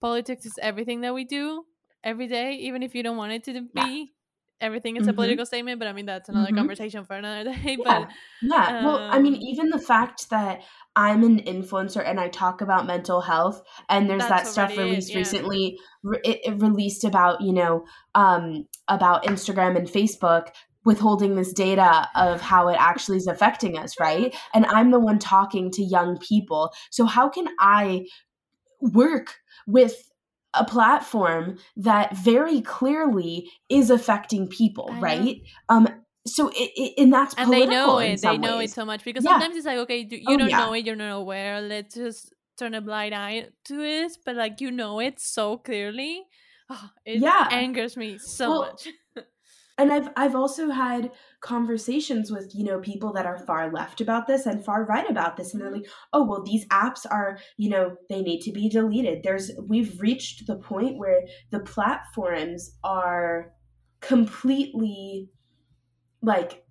[0.00, 1.66] politics is everything that we do
[2.06, 3.84] every day, even if you don't want it to Yeah.
[3.84, 4.12] be.
[4.58, 5.16] Everything is a Mhm.
[5.16, 6.56] political statement, but I mean that's another Mhm.
[6.56, 7.76] conversation for another day.
[7.78, 7.84] Yeah.
[7.84, 8.08] But
[8.40, 8.84] Yeah.
[8.86, 10.62] Well, I mean, um, even the fact that
[10.94, 15.10] I'm an influencer and I talk about mental health, and there's that stuff it, released
[15.10, 15.18] yeah.
[15.18, 20.48] recently, re- it, it released about, you know, um, about Instagram and Facebook
[20.86, 24.34] withholding this data of how it actually is affecting us, right?
[24.54, 26.72] And I'm the one talking to young people.
[26.90, 28.06] So how can I
[28.80, 29.34] work
[29.66, 29.96] with
[30.58, 35.02] a platform that very clearly is affecting people, I know.
[35.02, 35.36] right?
[35.68, 35.88] Um,
[36.26, 38.22] so it, it and that's and they know it.
[38.22, 39.32] They some know it so much because Yeah.
[39.32, 40.56] sometimes it's like, okay, you Oh, don't yeah.
[40.56, 41.60] know it, you're not aware.
[41.60, 44.12] Let's just turn a blind eye to it.
[44.24, 46.24] But like you know it so clearly.
[46.70, 47.48] Oh, it Yeah.
[47.50, 48.88] angers me so Well, much.
[49.78, 54.26] And I've I've also had conversations with, you know, people that are far left about
[54.26, 57.68] this and far right about this and they're like, "Oh, well these apps are, you
[57.68, 63.52] know, they need to be deleted." There's we've reached the point where the platforms are
[64.00, 65.30] completely
[66.22, 66.66] like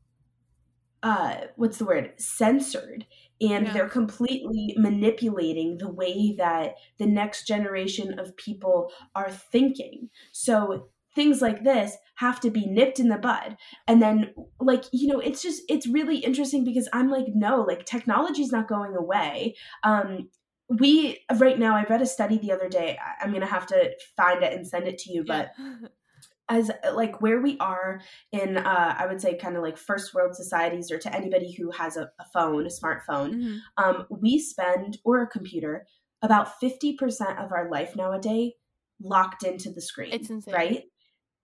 [1.04, 2.14] uh what's the word?
[2.20, 3.06] censored
[3.42, 3.74] and Yeah.
[3.74, 10.10] they're completely manipulating the way that the next generation of people are thinking.
[10.32, 13.58] So things like this have to be nipped in the bud.
[13.88, 17.86] And then like you know it's just it's really interesting because i'm like no like
[17.86, 19.56] technology's not going away.
[19.84, 20.30] Um
[20.80, 22.98] we right now i read a study the other day.
[23.00, 25.52] I- i'm gonna have to find it and send it to you but
[26.48, 28.02] as like where we are
[28.32, 31.72] in uh i would say kind of like first world societies or to anybody who
[31.72, 33.60] has a, a phone a smartphone Mhm.
[33.78, 35.86] um, we spend or a computer
[36.22, 38.54] about 50% of our life nowadays
[39.02, 40.54] locked into the screen It's insane.
[40.54, 40.84] right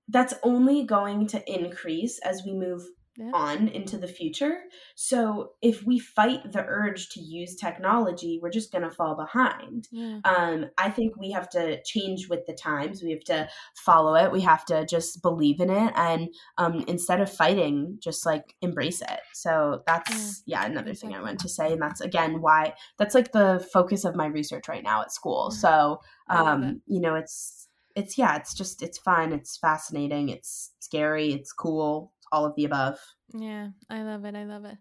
[0.08, 2.84] that's only going to increase as we move
[3.18, 3.32] Yeah.
[3.34, 4.56] on into the future
[4.96, 9.90] so if we fight the urge to use technology we're just going to fall behind
[9.92, 10.20] Yeah.
[10.24, 13.04] um, I think we have to change with the times.
[13.04, 14.32] We have to follow it.
[14.32, 19.02] We have to just believe in it, and um, instead of fighting, just like embrace
[19.02, 19.20] it.
[19.34, 23.32] So that's yeah, another thing I want to say, and that's again why that's like
[23.34, 25.50] the focus of my research right now at school.
[25.52, 25.58] Yeah.
[25.60, 26.68] So I love that.
[26.68, 31.54] um, you know, it's it's yeah, it's just it's fun, it's fascinating, it's scary, it's
[31.54, 33.00] cool, all of the above.
[33.34, 34.36] Yeah, I love it.
[34.36, 34.78] I love it.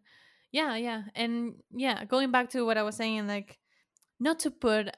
[0.52, 1.04] Yeah, yeah.
[1.14, 3.58] And yeah, going back to what I was saying, like,
[4.20, 4.96] not to put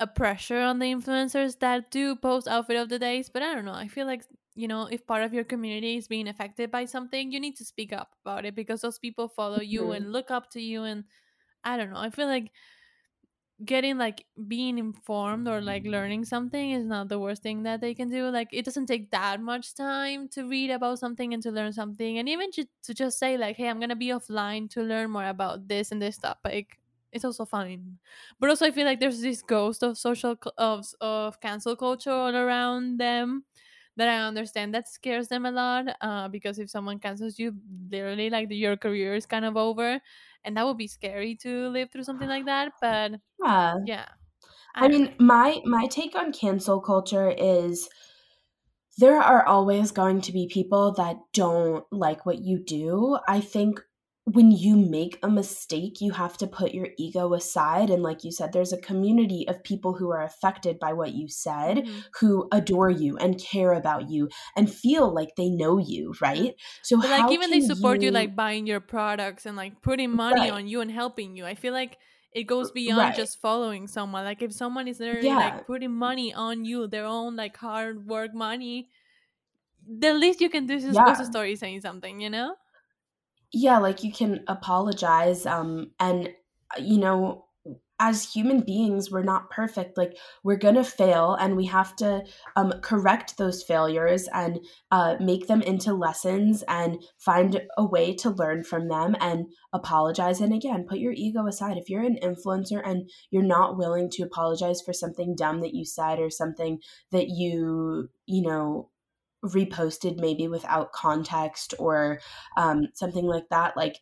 [0.00, 3.64] a pressure on the influencers that do post outfit of the days, but I don't
[3.66, 3.74] know.
[3.74, 4.24] I feel like,
[4.54, 7.64] you know, if part of your community is being affected by something, you need to
[7.64, 9.96] speak up about it because those people follow you Mhm.
[9.96, 10.84] and look up to you.
[10.84, 11.04] And
[11.64, 11.98] I don't know.
[12.00, 12.52] I feel like
[13.64, 17.92] getting like being informed or like learning something is not the worst thing that they
[17.92, 21.50] can do like it doesn't take that much time to read about something and to
[21.50, 25.10] learn something and even to just say like hey i'm gonna be offline to learn
[25.10, 26.78] more about this and this topic
[27.10, 27.98] it's also fine
[28.38, 32.12] but also i feel like there's this ghost of social cu- of of cancel culture
[32.12, 33.44] all around them
[33.96, 37.54] that i understand that scares them a lot uh, because if someone cancels you
[37.90, 40.00] literally like your career is kind of over
[40.44, 43.74] and that would be scary to live through something like that but Yeah.
[43.84, 44.08] yeah
[44.80, 47.88] I don't mean, my my take on cancel culture is
[48.98, 53.18] there are always going to be people that don't like what you do.
[53.28, 53.80] I think
[54.32, 58.30] when you make a mistake, you have to put your ego aside and like you
[58.32, 62.04] said there's a community of people who are affected by what you said Mhm.
[62.20, 66.54] who adore you and care about you and feel like they know you, right?
[66.82, 69.80] So But how like even they support you, you- like buying your products and like
[69.82, 70.52] putting money Right.
[70.52, 71.46] on you and helping you.
[71.46, 71.96] I feel like
[72.32, 73.14] it goes beyond Right.
[73.16, 74.24] just following someone.
[74.24, 75.36] Like if someone is literally Yeah.
[75.36, 78.90] like putting money on you, their own like hard work money,
[79.86, 82.54] the least you can do is just post a story saying something, you know?
[83.52, 86.30] Yeah like you can apologize um and
[86.78, 87.44] you know
[88.00, 92.22] as human beings we're not perfect like we're gonna fail and we have to
[92.56, 94.60] um, correct those failures and
[94.92, 100.40] uh, make them into lessons and find a way to learn from them and apologize.
[100.40, 101.76] And again put your ego aside.
[101.76, 105.84] If you're an influencer and you're not willing to apologize for something dumb that you
[105.84, 106.78] said or something
[107.10, 108.90] that you you know
[109.44, 112.20] reposted maybe without context or
[112.56, 113.96] um, something like that like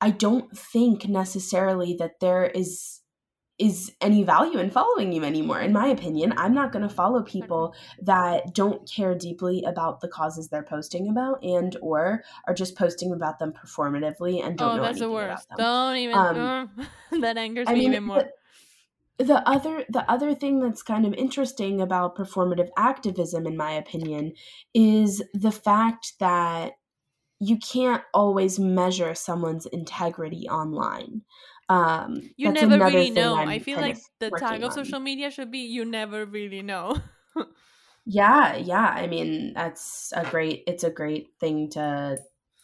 [0.00, 3.00] i don't think necessarily that there is
[3.60, 6.32] is any value in following you anymore in my opinion.
[6.38, 11.10] I'm not going to follow people that don't care deeply about the causes they're posting
[11.10, 15.10] about and or are just posting about them performatively and don't oh know that's the
[15.10, 15.66] worst about them.
[15.66, 16.70] Don't even um,
[17.20, 18.24] that angers I me mean, even more
[19.18, 23.72] the, the other the other thing that's kind of interesting about performative activism in my
[23.72, 24.32] opinion
[24.74, 26.72] is the fact that
[27.38, 31.22] you can't always measure someone's integrity online.
[31.68, 33.36] Um, you that's never really know.
[33.36, 36.96] I'm i feel like the tag of social media should be you never really know.
[38.06, 38.88] Yeah, yeah.
[38.96, 42.18] I mean, that's a great it's a great thing to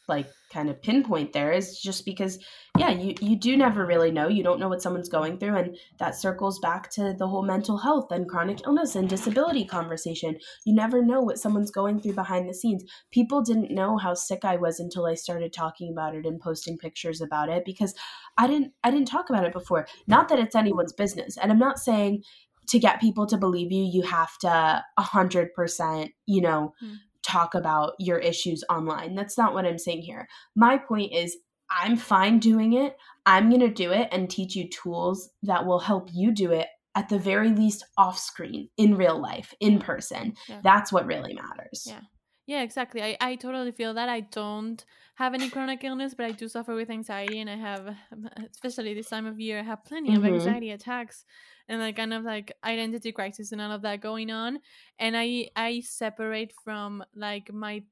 [0.09, 2.39] like kind of pinpoint there is just because
[2.79, 4.29] yeah, you you do never really know.
[4.29, 7.79] You don't know what someone's going through and that circles back to the whole mental
[7.79, 10.37] health and chronic illness and disability conversation.
[10.65, 12.85] You never know what someone's going through behind the scenes.
[13.11, 16.79] People didn't know how sick I was until I started talking about it and posting
[16.79, 17.95] pictures about it because
[18.37, 19.87] I didn't I didn't talk about it before.
[20.07, 21.37] Not that it's anyone's business.
[21.37, 22.23] And I'm not saying
[22.69, 26.95] to get people to believe you, you have to 100%, you know, Hmm.
[27.27, 29.15] Talk about your issues online.
[29.15, 30.29] That's not what I'm saying here.
[30.55, 31.37] My point is,
[31.71, 32.97] I'm fine doing it.
[33.27, 36.69] I'm going to do it and teach you tools that will help you do it
[36.95, 40.35] at the very least off screen, in real life, in person.
[40.49, 40.61] Yeah.
[40.63, 41.85] That's what really matters.
[41.87, 42.01] Yeah.
[42.47, 43.03] Yeah, exactly.
[43.03, 44.09] I, I totally feel that.
[44.09, 44.85] I don't
[45.17, 47.97] have any chronic illness, but I do suffer with anxiety, and I have,
[48.53, 50.35] especially this time of year, I have plenty of Mhm.
[50.35, 51.25] anxiety attacks
[51.69, 54.61] and like kind of like identity crisis and all of that going on.
[54.99, 57.85] And I I separate from like my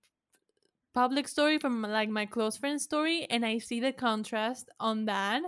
[0.94, 5.42] public story from like my close friend story, and I see the contrast on that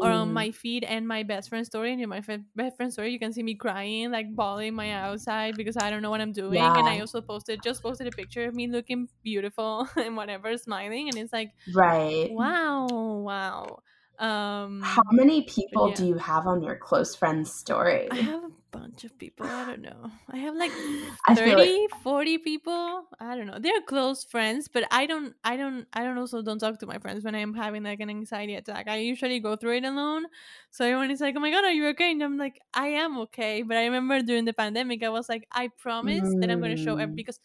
[0.00, 0.32] or on Mm.
[0.32, 3.18] my feed and my best friend story and in my fe- best friend story you
[3.18, 6.78] can see me crying like bawling my outside because i don't know what i'm doing
[6.78, 11.08] and i also posted just posted a picture of me looking beautiful and whatever smiling
[11.08, 12.34] and it's like Right.
[12.34, 12.86] wow
[13.18, 13.78] wow
[14.18, 15.94] um How many people yeah.
[15.94, 18.08] do you have on your close friends story?
[18.10, 20.10] i have a bunch of people i don't know.
[20.30, 20.72] I have like
[21.28, 23.58] I feel 30 40 people i don't know.
[23.60, 26.98] They're close friends but i don't i don't i don't also don't talk to my
[26.98, 28.88] friends when i'm having like an anxiety attack.
[28.88, 30.26] I usually go through it alone.
[30.70, 32.10] So everyone is like oh my god are you okay?
[32.10, 33.62] And i'm like i am okay.
[33.62, 36.82] But i remember during the pandemic i was like i promise that i'm going to
[36.82, 37.38] show up because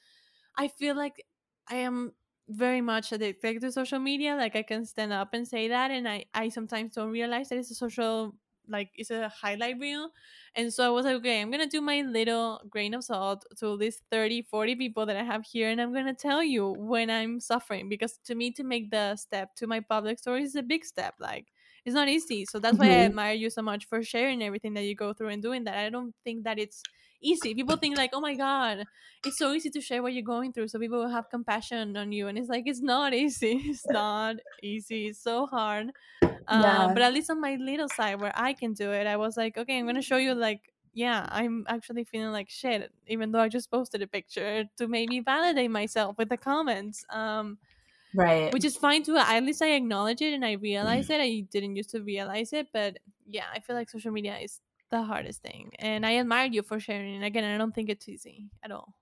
[0.58, 1.24] i feel like
[1.70, 2.14] i am
[2.50, 6.08] very much addicted to social media like i can stand up and say that and
[6.10, 8.36] i i sometimes don't realize that it's a social
[8.68, 10.10] like it's a highlight reel
[10.56, 13.76] and so I was like, okay, I'm to do my little grain of salt to
[13.78, 15.70] these 30, 40 people that I have here.
[15.70, 17.90] And I'm to tell you when I'm suffering.
[17.90, 21.16] Because to me, to make the step to my public story is a big step.
[21.20, 21.52] Like,
[21.86, 22.46] it's not easy.
[22.46, 23.06] So that's why I Mhm.
[23.06, 25.76] admire you so much for sharing everything that you go through and doing that.
[25.78, 26.86] I don't think that it's
[27.24, 27.56] easy.
[27.56, 28.86] People think, like, oh my God,
[29.24, 30.68] it's so easy to share what you're going through.
[30.68, 32.28] So people will have compassion on you.
[32.28, 33.54] And it's like, it's not easy.
[33.66, 35.08] It's not easy.
[35.08, 35.92] It's so hard
[36.48, 36.94] uh, Yeah.
[36.94, 39.58] but at least on my little side where i can do it i was like
[39.58, 43.50] okay i'm gonna show you like yeah i'm actually feeling like shit even though i
[43.50, 47.58] just posted a picture to maybe validate myself with the comments um
[48.14, 48.54] Right.
[48.54, 51.76] which is fine too at least i acknowledge it and i realize it i didn't
[51.76, 54.62] used to realize it but yeah i feel like social media is
[54.94, 58.50] the hardest thing and i admire you for sharing again i don't think it's easy
[58.64, 58.94] at all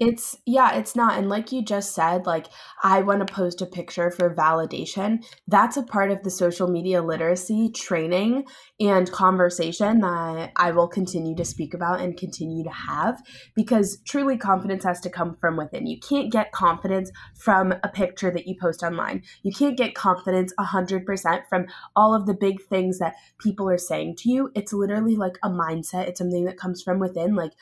[0.00, 1.18] It's yeah, it's not.
[1.18, 2.46] And like you just said, like
[2.82, 5.22] I want to post a picture for validation.
[5.46, 8.46] That's a part of the social media literacy training
[8.80, 13.22] and conversation that I will continue to speak about and continue to have
[13.54, 15.86] because truly confidence has to come from within.
[15.86, 19.22] You can't get confidence from a picture that you post online.
[19.42, 24.16] You can't get confidence 100% from all of the big things that people are saying
[24.20, 24.50] to you.
[24.54, 26.08] It's literally like a mindset.
[26.08, 27.52] It's something that comes from within like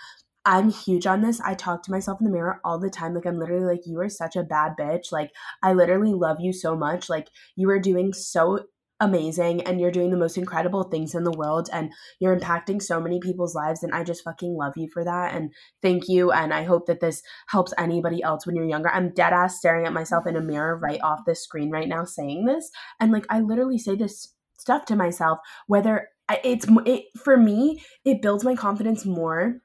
[0.48, 1.42] I'm huge on this.
[1.42, 3.12] I talk to myself in the mirror all the time.
[3.12, 5.12] Like, I'm literally like, you are such a bad bitch.
[5.12, 5.30] Like,
[5.62, 7.10] I literally love you so much.
[7.10, 8.60] Like, you are doing so
[8.98, 12.98] amazing and you're doing the most incredible things in the world and you're impacting so
[12.98, 13.82] many people's lives.
[13.82, 15.34] And I just fucking love you for that.
[15.34, 16.32] And thank you.
[16.32, 18.88] And I hope that this helps anybody else when you're younger.
[18.88, 22.06] I'm dead ass staring at myself in a mirror right off this screen right now
[22.06, 22.70] saying this.
[22.98, 26.08] And like, I literally say this stuff to myself, whether
[26.42, 29.60] it's it, for me, it builds my confidence more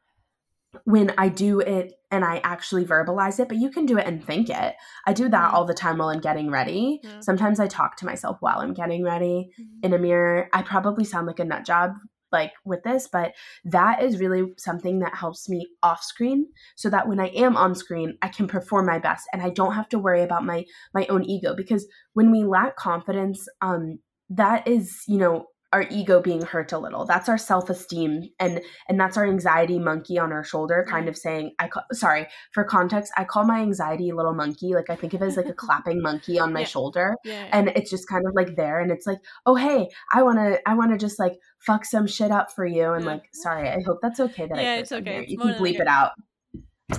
[0.85, 4.23] when I do it and I actually verbalize it, but you can do it and
[4.23, 4.75] think it.
[5.05, 5.53] I do that Mhm.
[5.53, 6.99] all the time while I'm getting ready.
[7.03, 7.19] Yeah.
[7.21, 9.83] Sometimes I talk to myself while I'm getting ready Mhm.
[9.83, 10.49] in a mirror.
[10.53, 11.91] I probably sound like a nut job
[12.31, 17.07] like with this, but that is really something that helps me off screen so that
[17.07, 19.99] when I am on screen, I can perform my best and I don't have to
[19.99, 20.65] worry about my
[20.95, 23.99] my own ego because when we lack confidence, um
[24.29, 27.03] that is, you know, our ego being hurt a little.
[27.05, 31.51] That's our self-esteem and and that's our anxiety monkey on our shoulder kind of saying
[31.59, 34.73] I call, sorry, for context, I call my anxiety little monkey.
[34.75, 36.65] Like I think of it as like a clapping monkey on my Yeah.
[36.67, 37.49] shoulder Yeah.
[37.51, 40.59] and it's just kind of like there and it's like oh hey i want to
[40.69, 43.11] i want to just like fuck some shit up for you and Yeah.
[43.13, 45.21] like sorry i hope that's okay that Yeah, i it's okay.
[45.23, 46.11] It's you can bleep it out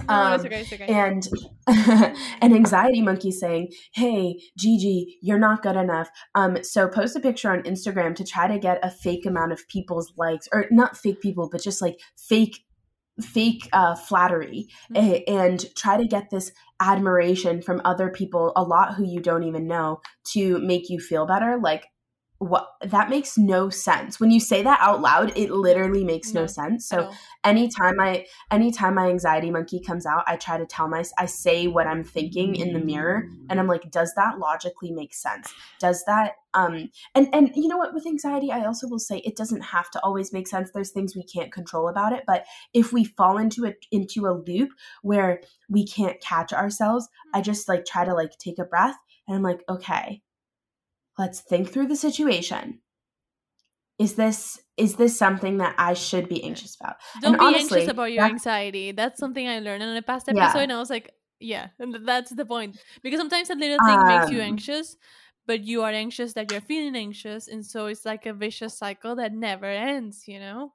[0.01, 0.61] it's um, okay.
[0.61, 0.87] It's okay.
[0.87, 1.29] and
[2.43, 7.51] an anxiety monkey saying hey gigi you're not good enough um so post a picture
[7.51, 11.21] on instagram to try to get a fake amount of people's likes or not fake
[11.21, 12.65] people but just like fake
[13.21, 15.23] fake uh, flattery Mhm.
[15.29, 19.69] and try to get this admiration from other people a lot who you don't even
[19.69, 20.01] know
[20.33, 21.87] to make you feel better like
[22.49, 24.21] what that makes no sense.
[24.21, 26.87] When you say that out loud it literally makes no, No, sense.
[26.87, 27.11] So
[27.43, 31.67] anytime i anytime my anxiety monkey comes out i try to tell my i say
[31.67, 35.53] what i'm thinking in the mirror and i'm like does that logically make sense?
[35.79, 39.37] Does that um and and you know what with anxiety i also will say it
[39.37, 40.71] doesn't have to always make sense.
[40.71, 44.33] There's things we can't control about it but if we fall into a into a
[44.47, 44.71] loop
[45.03, 49.37] where we can't catch ourselves i just like try to like take a breath and
[49.37, 50.23] i'm like okay
[51.19, 52.81] let's think through the situation
[53.99, 57.55] is this is this something that i should be anxious about Don't and be honestly,
[57.55, 58.91] anxious about your anxiety.
[58.93, 60.29] That's something I learned in a past Yeah.
[60.29, 62.77] episode, and I was like, yeah, and that's the point.
[63.03, 64.97] Because sometimes a little thing makes you Um, anxious,
[65.47, 69.15] but you are anxious that you're feeling anxious, and so it's like a vicious cycle
[69.17, 70.27] that never ends.
[70.27, 70.75] You know?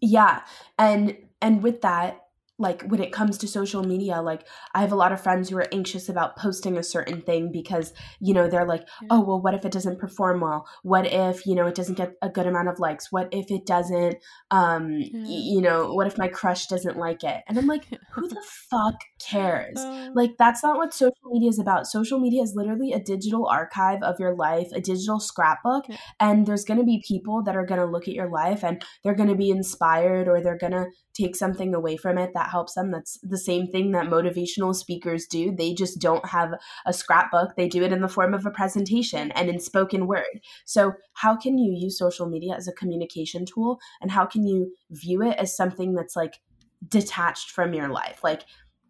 [0.00, 0.44] yeah
[0.78, 2.29] and and with that
[2.60, 5.56] like when it comes to social media like i have a lot of friends who
[5.56, 9.54] are anxious about posting a certain thing because you know they're like oh well what
[9.54, 10.66] if it doesn't perform well?
[10.82, 13.10] What if you know it doesn't get a good amount of likes?
[13.10, 14.16] What if it doesn't
[14.50, 17.42] um y- you know what if my crush doesn't like it?
[17.48, 19.78] And i'm like who the fuck cares?
[19.78, 21.86] Uh, like that's not what social media is about.
[21.86, 25.96] Social media is literally a digital archive of your life a digital scrapbook Yeah.
[26.20, 28.82] and there's going to be people that are going to look at your life and
[29.02, 32.49] they're going to be inspired or they're going to take something away from it that
[32.50, 32.90] helps them.
[32.90, 35.54] That's the same thing that motivational speakers do.
[35.54, 36.52] They just don't have
[36.86, 37.56] a scrapbook.
[37.56, 40.40] They do it in the form of a presentation and in spoken word.
[40.64, 43.78] So how can you use social media as a communication tool?
[44.00, 46.40] And how can you view it as something that's like
[46.88, 48.20] detached from your life?
[48.22, 48.42] Like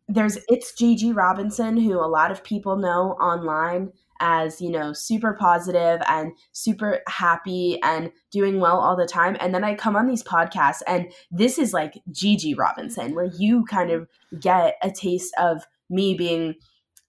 [0.08, 5.33] there's it's Gigi Robinson who a lot of people know online as you know super
[5.35, 9.37] positive and super happy and doing well all the time.
[9.41, 13.64] And then I come on these podcasts and this is like Gigi Robinson where you
[13.64, 14.07] kind of
[14.39, 16.55] get a taste of me being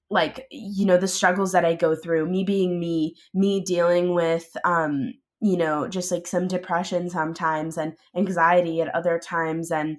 [0.09, 4.55] like you know the struggles that I go through me being me me dealing with
[4.66, 9.97] um you know just like some depression sometimes and anxiety at other times and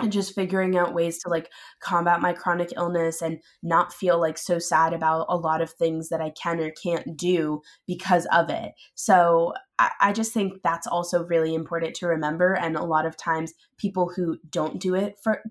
[0.00, 4.38] and just figuring out ways to like combat my chronic illness and not feel like
[4.38, 8.48] so sad about a lot of things that I can or can't do because of
[8.48, 8.72] it.
[8.94, 12.54] So I, I just think that's also really important to remember.
[12.54, 15.42] And a lot of times, people who don't do it for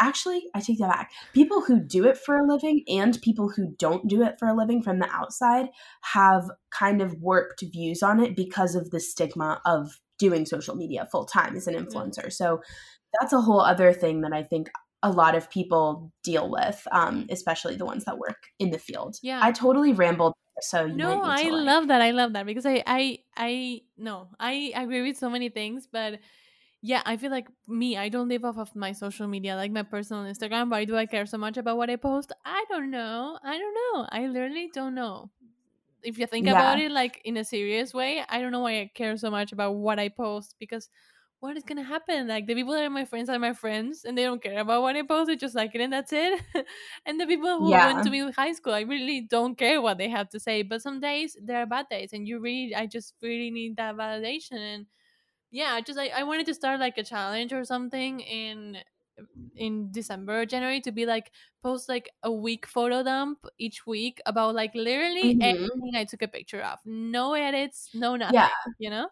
[0.00, 1.10] actually, I take that back.
[1.32, 4.54] People who do it for a living and people who don't do it for a
[4.54, 5.68] living from the outside
[6.02, 11.08] have kind of warped views on it because of the stigma of doing social media
[11.10, 12.32] full time as an influencer.
[12.32, 12.60] So
[13.20, 14.70] that's a whole other thing that I think
[15.02, 19.16] a lot of people deal with, um, especially the ones that work in the field.
[19.22, 19.40] Yeah.
[19.42, 20.34] I totally rambled.
[20.60, 22.02] So you no, I like- love that.
[22.02, 26.18] I love that because I, I, I, no, I agree with so many things, but
[26.80, 29.82] yeah, I feel like me, I don't live off of my social media, like my
[29.82, 30.70] personal Instagram.
[30.70, 32.32] Why do I care so much about what I post?
[32.44, 33.38] I don't know.
[33.42, 34.06] I don't know.
[34.10, 35.30] I literally don't know.
[36.02, 38.90] If you think about it, like in a serious way, I don't know why I
[38.94, 40.88] care so much about what I post because
[41.40, 42.26] what is gonna happen?
[42.28, 44.82] Like the people that are my friends are my friends, and they don't care about
[44.82, 45.28] what I post.
[45.28, 46.42] They just like it, and that's it.
[47.06, 47.84] and the people who Yeah.
[47.84, 50.62] went to me in high school, I really don't care what they have to say.
[50.62, 53.96] But some days there are bad days, and you really, I just really need that
[53.96, 54.58] validation.
[54.58, 54.86] And
[55.50, 58.78] yeah, I just I, I wanted to start like a challenge or something in
[59.56, 61.32] in December or January to be like
[61.62, 65.40] post like a week photo dump each week about like literally Mhm.
[65.40, 66.78] everything I took a picture of.
[66.84, 68.34] No edits, no nothing.
[68.34, 68.48] Yeah.
[68.78, 69.08] You know?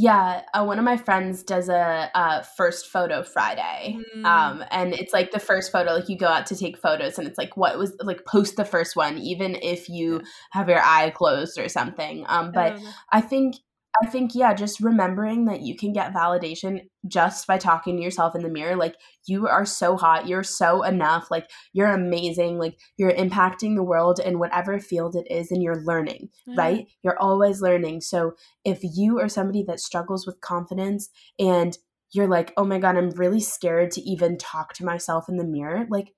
[0.00, 4.24] Yeah, uh, one of my friends does a uh, first photo Friday, Mm.
[4.24, 5.92] um, and it's like the first photo.
[5.92, 8.64] Like you go out to take photos, and it's like what was like post the
[8.64, 10.22] first one, even if you
[10.52, 12.24] have your eye closed or something.
[12.28, 12.94] Um, but love.
[13.10, 13.56] I think
[14.02, 18.34] I think, yeah, just remembering that you can get validation just by talking to yourself
[18.34, 18.76] in the mirror.
[18.76, 18.96] Like,
[19.26, 20.26] you are so hot.
[20.28, 21.30] You're so enough.
[21.30, 22.58] Like, you're amazing.
[22.58, 26.54] Like, you're impacting the world in whatever field it is, and you're learning, Yeah.
[26.56, 26.86] right?
[27.02, 28.02] You're always learning.
[28.02, 28.32] So,
[28.64, 31.76] if you are somebody that struggles with confidence and
[32.12, 35.44] you're like, oh my God, I'm really scared to even talk to myself in the
[35.44, 36.14] mirror, like,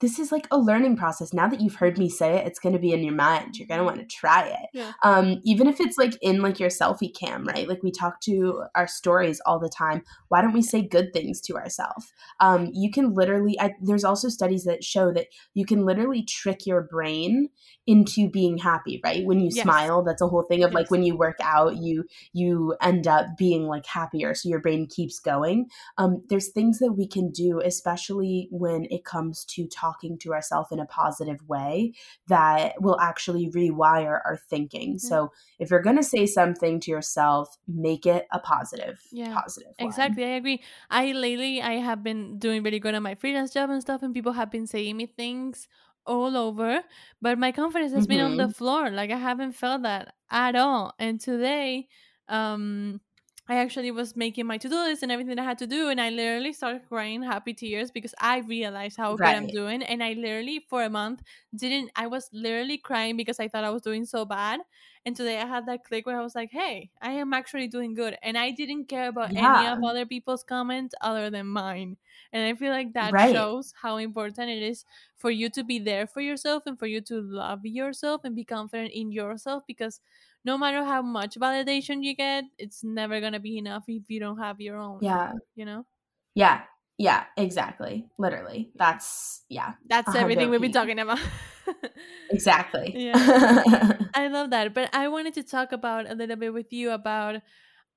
[0.00, 1.32] this is like a learning process.
[1.32, 3.56] Now that you've heard me say it, it's going to be in your mind.
[3.56, 4.68] You're going to want to try it.
[4.72, 4.92] Yeah.
[5.02, 7.68] Um, even if it's like in like your selfie cam, right?
[7.68, 10.02] Like we talk to our stories all the time.
[10.28, 12.12] Why don't we say good things to ourselves?
[12.40, 13.58] Um, you can literally.
[13.60, 17.48] I, there's also studies that show that you can literally trick your brain
[17.86, 19.24] into being happy, right?
[19.24, 19.62] When you Yes.
[19.62, 23.26] smile, that's a whole thing of like when you work out, you you end up
[23.38, 25.66] being like happier, so your brain keeps going
[25.98, 30.70] um, there's things that we can do, especially when it comes to talking to ourselves
[30.72, 31.92] in a positive way,
[32.28, 34.98] that will actually rewire our thinking.
[34.98, 39.72] So if you're going to say something to yourself, make it a positive, Yeah, positive.
[39.78, 39.88] one.
[39.88, 40.62] Exactly, I agree.
[40.90, 44.14] I lately I have been doing really good on my freelance job and stuff, and
[44.14, 45.68] people have been saying me things
[46.06, 46.82] all over,
[47.22, 48.90] but my confidence has been on the floor.
[48.90, 50.94] Like I haven't felt that at all.
[50.98, 51.88] And today,
[52.28, 53.00] um,
[53.46, 56.00] I actually was making my to do list and everything I had to do, and
[56.00, 60.14] I literally started crying happy tears because I realized how good I'm doing, and I
[60.14, 61.22] literally for a month
[61.54, 61.90] didn't.
[61.94, 64.60] I was literally crying because I thought I was doing so bad.
[65.04, 67.92] And today I had that click where I was like, hey, I am actually doing
[67.92, 68.16] good.
[68.22, 71.98] And I didn't care about any of other people's comments other than mine.
[72.32, 73.20] And I feel like that Right.
[73.20, 74.86] shows how important it is
[75.16, 78.44] for you to be there for yourself and for you to love yourself and be
[78.44, 80.00] confident in yourself because
[80.44, 84.20] no matter how much validation you get, it's never going to be enough if you
[84.20, 85.32] don't have your own, Yeah.
[85.54, 85.86] you know?
[86.34, 86.62] Yeah.
[86.98, 87.24] Yeah.
[87.36, 88.06] Exactly.
[88.18, 88.70] Literally.
[88.76, 89.74] That's, yeah.
[89.86, 91.18] That's everything we've been talking about.
[92.30, 92.92] Exactly.
[92.96, 93.14] Yeah.
[94.14, 94.74] I love that.
[94.74, 97.40] But I wanted to talk about a little bit with you about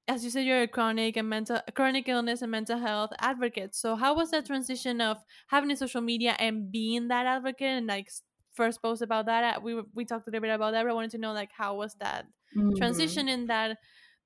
[0.08, 3.76] as you said you're a chronic and mental chronic illness and mental health advocate.
[3.76, 5.18] So how was that transition of
[5.48, 8.10] having a social media and being that advocate and like
[8.54, 9.58] first post about that?
[9.58, 11.52] Uh, We we talked a little bit about that, but I wanted to know like
[11.52, 12.26] how was that
[12.56, 12.68] Mhm.
[12.76, 13.80] transition in that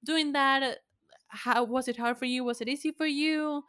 [0.03, 0.79] doing that
[1.29, 2.43] how was it hard for you?
[2.43, 3.63] Was it easy for you?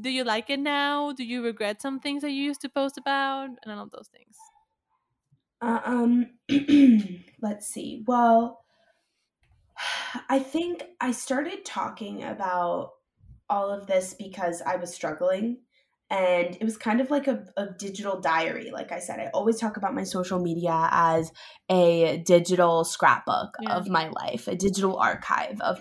[0.00, 1.12] Do you like it now?
[1.12, 4.08] Do you regret some things that you used to post about and all of those
[4.08, 4.36] things?
[5.60, 6.38] Uh, um,
[7.40, 8.02] let's see.
[8.06, 8.64] Well,
[10.28, 12.92] I think I started talking about
[13.48, 15.62] all of this because I was struggling.
[16.12, 18.70] And it was kind of like a, a digital diary.
[18.70, 21.32] Like I said, I always talk about my social media as
[21.70, 23.70] a digital scrapbook Yeah.
[23.76, 25.80] of my life, a digital archive of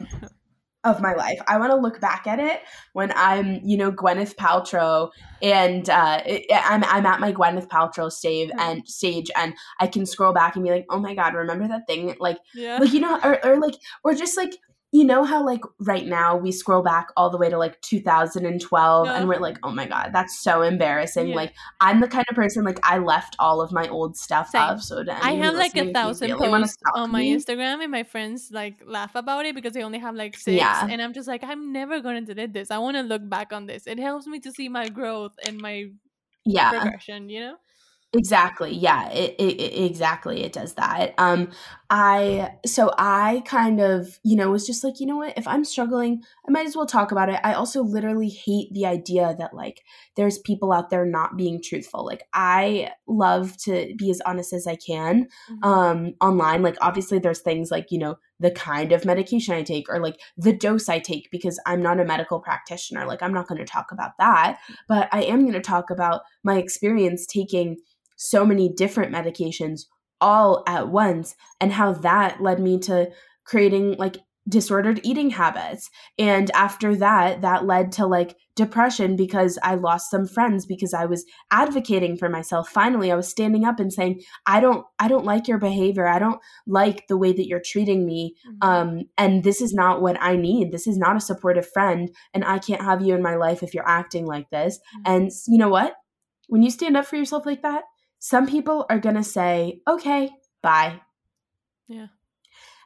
[0.84, 1.40] of my life.
[1.48, 2.62] I want to look back at it
[2.94, 5.12] when I'm, you know, Gwyneth Paltrow
[5.42, 10.06] and uh, it, I'm I'm at my Gwyneth Paltrow stage and stage, and I can
[10.06, 12.16] scroll back and be like, oh my god, remember that thing?
[12.20, 12.78] Like, Yeah.
[12.78, 14.54] like you know, or, or like, or just like.
[14.94, 19.06] You know how like right now we scroll back all the way to like 2012
[19.08, 19.14] Yeah.
[19.16, 21.30] and we're like, oh my god, that's so embarrassing.
[21.30, 21.36] Yeah.
[21.36, 24.62] Like I'm the kind of person like I left all of my old stuff Same.
[24.62, 24.80] up.
[24.82, 28.50] So I have like a thousand really posts on my me- Instagram, and my friends
[28.52, 30.58] like laugh about it because they only have like six.
[30.58, 30.86] Yeah.
[30.90, 32.70] And I'm just like, I'm never going to delete this.
[32.70, 33.88] I want to look back on this.
[33.88, 35.86] It helps me to see my growth and my
[36.44, 37.30] Yeah, progression.
[37.30, 37.56] You know?
[38.14, 38.74] Exactly.
[38.76, 41.14] Yeah, it, it, it exactly it does that.
[41.18, 41.50] Um
[41.90, 45.64] I so I kind of, you know, was just like, you know what, if I'm
[45.64, 47.40] struggling, I might as well talk about it.
[47.42, 49.82] I also literally hate the idea that like
[50.18, 52.06] there's people out there not being truthful.
[52.06, 55.64] Like I love to be as honest as I can Mhm.
[55.64, 59.88] um online like obviously there's things like you know the kind of medication i take
[59.90, 63.48] or like the dose i take because i'm not a medical practitioner like i'm not
[63.48, 64.58] going to talk about that
[64.88, 67.78] but i am going to talk about my experience taking
[68.22, 69.82] so many different medications
[70.20, 73.10] all at once and how that led me to
[73.46, 74.18] creating like
[74.50, 80.28] disordered eating habits and after that that led to like depression because i lost some
[80.28, 84.60] friends because i was advocating for myself finally i was standing up and saying I
[84.60, 86.08] don't I don't like your behavior.
[86.08, 88.36] I don't like the way that you're treating me.
[88.48, 88.68] Mhm.
[88.68, 90.72] Um and this is not what I need.
[90.72, 93.74] This is not a supportive friend and I can't have you in my life if
[93.74, 94.80] you're acting like this.
[94.98, 95.02] Mhm.
[95.06, 95.96] And you know what?
[96.48, 97.84] When you stand up for yourself like that,
[98.22, 100.30] some people are going to say, "Okay,
[100.62, 101.02] bye."
[101.88, 102.08] yeah.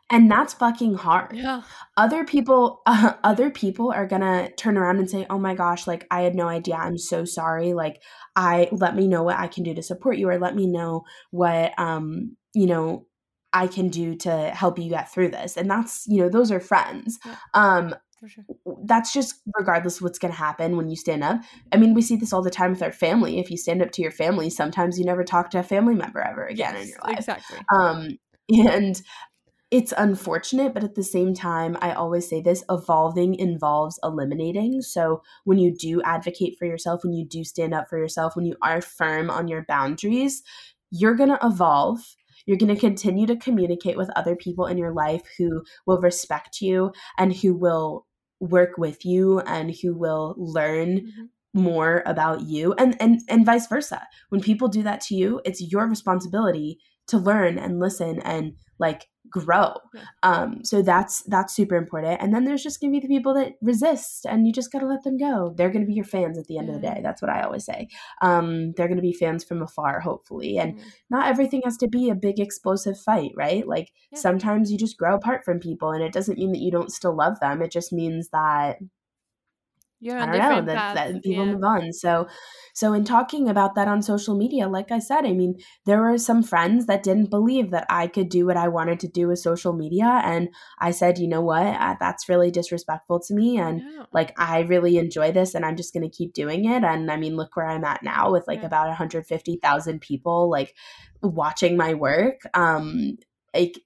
[0.09, 1.35] And that's fucking hard.
[1.35, 1.63] Yeah.
[1.97, 6.07] Other people uh, other people are to turn around and say, "Oh my gosh, like
[6.09, 6.75] I had no idea.
[6.75, 7.73] I'm so sorry.
[7.73, 8.01] Like
[8.35, 11.03] I let me know what I can do to support you or let me know
[11.31, 13.07] what um, you know,
[13.51, 16.61] I can do to help you get through this." And that's, you know, those are
[16.61, 17.19] friends.
[17.25, 17.35] Yeah.
[17.53, 17.95] Um
[18.25, 18.45] For sure.
[18.85, 21.41] that's just regardless of what's going to happen when you stand up.
[21.71, 23.37] I mean, we see this all the time with our family.
[23.37, 26.21] If you stand up to your family, sometimes you never talk to a family member
[26.21, 27.59] ever again in your life Exactly.
[27.71, 28.17] um
[28.49, 29.01] and
[29.71, 34.81] it's unfortunate, but at the same time, I always say this evolving involves eliminating.
[34.81, 38.45] So when you do advocate for yourself, when you do stand up for yourself, when
[38.45, 40.43] you are firm on your boundaries,
[40.91, 41.99] you're going to evolve.
[42.45, 46.61] You're going to continue to communicate with other people in your life who will respect
[46.61, 48.05] you and who will
[48.39, 51.61] work with you and who will learn mm-hmm.
[51.61, 54.07] more about you and and and vice versa.
[54.29, 59.07] When people do that to you it's your responsibility to learn and listen and like
[59.29, 59.73] grow.
[60.23, 62.21] Um so that's that's super important.
[62.21, 65.03] And then there's just gonna be the people that resist and you just gotta let
[65.03, 65.53] them go.
[65.55, 66.99] They're gonna be your fans at the end of the day.
[67.01, 67.87] That's what i always say.
[68.21, 70.57] Um they're gonna be fans from afar hopefully.
[70.57, 70.87] And mm-hmm.
[71.09, 73.67] not everything has to be a big explosive fight right?
[73.67, 74.19] Like yeah.
[74.19, 77.15] sometimes you just grow apart from people and it doesn't mean that you don't still
[77.15, 77.61] love them.
[77.61, 78.77] It just means that
[80.05, 81.51] you're I don't know that, that people yeah.
[81.53, 81.91] move on.
[81.91, 82.27] So,
[82.75, 86.19] so in talking about that on social media, like I said, I mean, there were
[86.19, 89.39] some friends that didn't believe that I could do what I wanted to do with
[89.39, 90.49] social media, and
[90.79, 93.81] I said, you know what, uh, that's really disrespectful to me, and
[94.13, 96.83] like I really enjoy this, and I'm just going to keep doing it.
[96.83, 98.67] And I mean, look where I'm at now with like yeah.
[98.67, 100.75] about 150,000 people like
[101.23, 102.41] watching my work.
[102.53, 103.17] Um,
[103.55, 103.81] like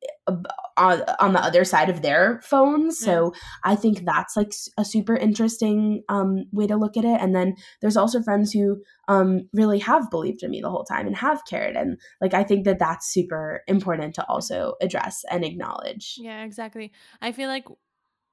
[0.77, 2.99] on, on the other side of their phones.
[2.99, 7.21] So I think that's like a super interesting um, way to look at it.
[7.21, 11.07] And then there's also friends who um, really have believed in me the whole time
[11.07, 11.75] and have cared.
[11.75, 16.15] And like I think that that's super important to also address and acknowledge.
[16.17, 16.91] Yeah, exactly.
[17.21, 17.65] I feel like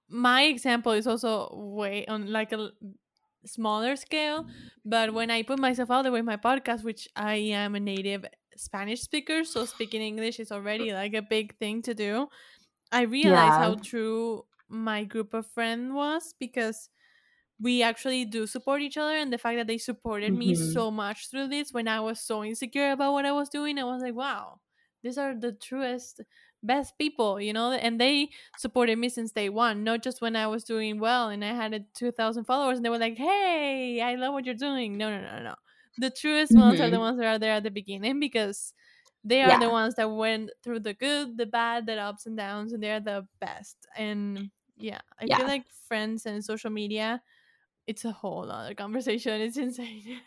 [0.08, 2.70] my example is also way on like a
[3.44, 4.46] smaller scale
[4.84, 8.24] but when i put myself out there with my podcast which i am a native
[8.58, 12.28] Spanish speakers, so speaking English is already like a big thing to do.
[12.92, 13.58] I realized yeah.
[13.58, 16.88] how true my group of friends was because
[17.60, 20.38] we actually do support each other and the fact that they supported mm-hmm.
[20.38, 23.78] me so much through this when I was so insecure about what I was doing,
[23.78, 24.60] I was like, wow,
[25.02, 26.20] these are the truest
[26.62, 30.46] best people, you know, and they supported me since day one, not just when I
[30.46, 34.16] was doing well and I had a 2000 followers and they were like, "Hey, I
[34.16, 35.54] love what you're doing." No, no, no, no
[35.98, 36.60] the truest mm-hmm.
[36.60, 37.00] ones are the mm-hmm.
[37.00, 38.72] ones that are there at the beginning because
[39.24, 39.58] they are yeah.
[39.58, 43.00] the ones that went through the good, the bad, the ups and downs, and they're
[43.00, 43.76] the best.
[43.96, 45.38] And yeah, I yeah.
[45.38, 47.20] feel like friends and social media,
[47.86, 49.40] it's a whole other conversation.
[49.40, 50.20] It's insane.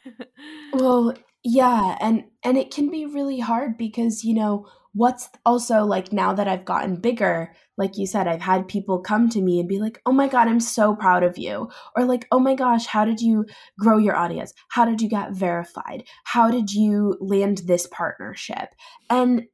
[0.74, 1.14] well,
[1.44, 6.34] yeah, and and it can be really hard because you know what's also like now
[6.34, 9.80] that I've gotten bigger, like you said, I've had people come to me and be
[9.80, 11.70] like, oh my God, I'm so proud of you.
[11.96, 13.46] Or like, oh my gosh, how did you
[13.78, 14.54] grow your audience?
[14.70, 16.04] How did you get verified?
[16.24, 18.70] How did you land this partnership?
[19.10, 19.46] And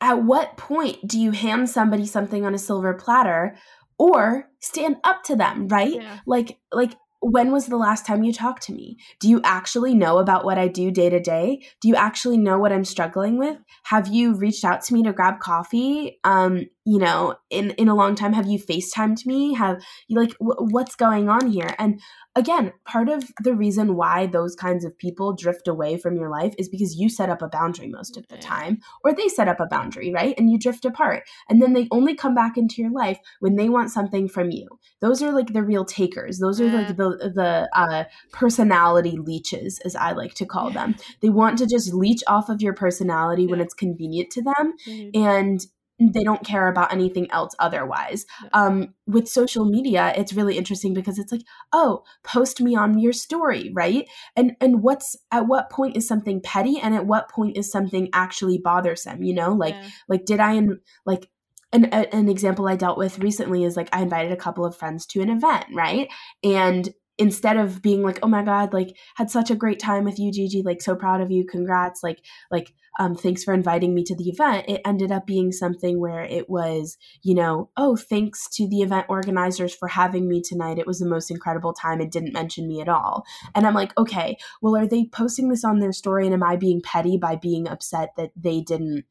[0.00, 3.56] at what point do you hand somebody something on a silver platter
[3.98, 5.94] or stand up to them, right?
[5.94, 6.18] Yeah.
[6.24, 8.98] Like, like when was the last time you talked to me?
[9.20, 11.66] Do you actually know about what I do day to day?
[11.80, 13.58] Do you actually know what I'm struggling with?
[13.84, 16.20] Have you reached out to me to grab coffee?
[16.24, 19.52] Um, you know, in in a long time, have you FaceTimed me?
[19.52, 21.74] Have you like w- what's going on here?
[21.78, 22.00] And
[22.34, 26.54] again, part of the reason why those kinds of people drift away from your life
[26.56, 29.60] is because you set up a boundary most of the time, or they set up
[29.60, 30.34] a boundary, right?
[30.38, 31.24] And you drift apart.
[31.50, 34.66] And then they only come back into your life when they want something from you.
[35.02, 36.38] Those are like the real takers.
[36.38, 40.96] Those are like the the uh, personality leeches, as I like to call them.
[41.20, 44.72] They want to just leech off of your personality when it's convenient to them.
[44.86, 45.22] Mm-hmm.
[45.22, 45.66] And
[45.98, 48.24] they don't care about anything else otherwise.
[48.52, 51.42] Um, with social media, it's really interesting because it's like,
[51.72, 54.08] oh, post me on your story, right?
[54.36, 58.08] And and what's at what point is something petty, and at what point is something
[58.12, 59.22] actually bothersome?
[59.22, 59.88] You know, like yeah.
[60.08, 61.28] like did I in, like
[61.72, 64.76] an, a, an example I dealt with recently is like I invited a couple of
[64.76, 66.08] friends to an event, right?
[66.42, 66.88] And
[67.18, 70.32] instead of being like, oh my God, like had such a great time with you,
[70.32, 74.14] Gigi, like so proud of you, congrats, like, like, um, thanks for inviting me to
[74.16, 74.66] the event.
[74.68, 79.06] It ended up being something where it was, you know, oh, thanks to the event
[79.08, 80.78] organizers for having me tonight.
[80.78, 82.00] It was the most incredible time.
[82.00, 83.24] It didn't mention me at all.
[83.54, 86.24] And I'm like, okay, well, are they posting this on their story?
[86.24, 89.04] And am I being petty by being upset that they didn't,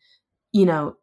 [0.51, 0.95] you know,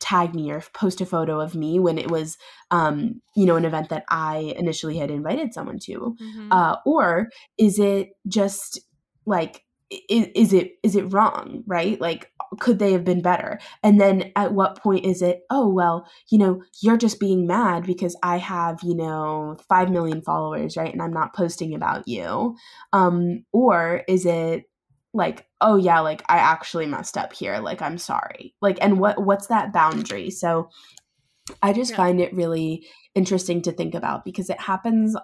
[0.00, 2.36] tag me or post a photo of me when it was
[2.70, 6.16] um, you know an event that i initially had invited someone to.
[6.20, 6.52] Mm-hmm.
[6.52, 8.80] uh, or is it just
[9.26, 9.64] like
[10.08, 12.00] is, is it is it wrong right?
[12.00, 13.60] Like could they have been better?
[13.82, 17.84] And then at what point is it oh well you know you're just being mad
[17.84, 22.56] because i have you know 5 million followers right and i'm not posting about you.
[22.92, 24.69] Um or is it
[25.12, 28.54] like oh yeah like i actually messed up here like i'm sorry.
[28.60, 30.30] Like and what what's that boundary?
[30.30, 30.70] So
[31.62, 31.96] i just yeah.
[31.96, 35.16] find it really interesting to think about because it happens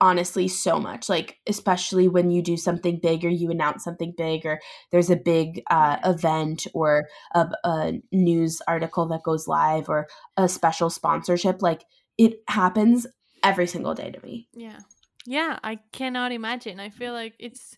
[0.00, 4.46] honestly so much like especially when you do something big or you announce something big
[4.46, 4.58] or
[4.90, 7.04] there's a big uh, event or
[7.34, 10.06] a, a news article that goes live or
[10.38, 11.84] a special sponsorship like
[12.16, 13.06] it happens
[13.42, 14.48] every single day to me.
[14.54, 14.78] Yeah.
[15.26, 16.80] Yeah i cannot imagine.
[16.80, 17.76] I feel like it's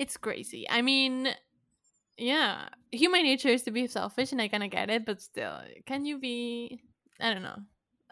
[0.00, 1.28] it's crazy i mean
[2.16, 5.60] yeah human nature is to be selfish and i kind of get it but still
[5.84, 6.80] can you be
[7.20, 7.60] i don't know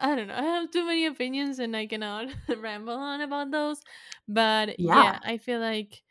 [0.01, 0.35] I don't know.
[0.35, 2.27] I have too many opinions and I cannot
[2.57, 3.81] ramble on about those.
[4.27, 5.03] But yeah.
[5.03, 6.01] yeah, I feel like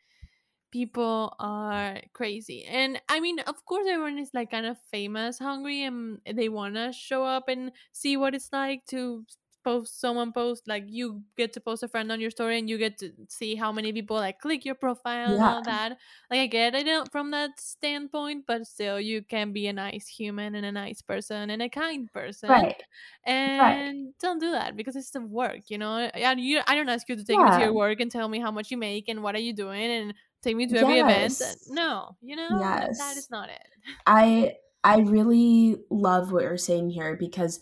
[0.71, 2.65] people are crazy.
[2.65, 6.75] And I mean, of course, everyone is like kind of famous, hungry, and they want
[6.75, 9.25] to show up and see what it's like to
[9.63, 12.77] post someone post like you get to post a friend on your story and you
[12.77, 15.33] get to see how many people like click your profile yeah.
[15.33, 15.97] and all that
[16.31, 20.07] like i get it uh, from that standpoint but still you can be a nice
[20.07, 22.81] human and a nice person and a kind person right
[23.25, 24.13] and right.
[24.21, 27.15] don't do that because it's the work you know and you i don't ask you
[27.15, 27.45] to take yeah.
[27.45, 29.53] me to your work and tell me how much you make and what are you
[29.53, 31.41] doing and take me to every uh, yes.
[31.41, 32.97] event no you know yes.
[32.97, 33.61] that is not it
[34.05, 34.53] i
[34.83, 37.59] i really love what you're saying here because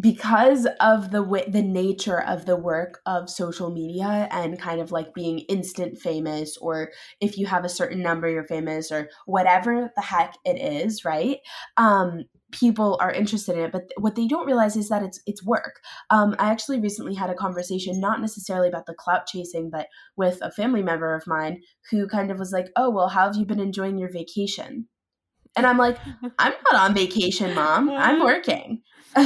[0.00, 4.92] because of the way the nature of the work of social media and kind of
[4.92, 6.90] like being instant famous or
[7.20, 11.38] if you have a certain number you're famous or whatever the heck it is right?
[11.76, 15.44] Um people are interested in it but what they don't realize is that it's it's
[15.44, 15.80] work.
[16.10, 20.38] Um, i actually recently had a conversation not necessarily about the clout chasing but with
[20.42, 23.44] a family member of mine who kind of was like oh well how have you
[23.44, 24.86] been enjoying your vacation?
[25.56, 25.98] And i'm like
[26.38, 27.90] i'm not on vacation mom.
[27.90, 28.82] I'm working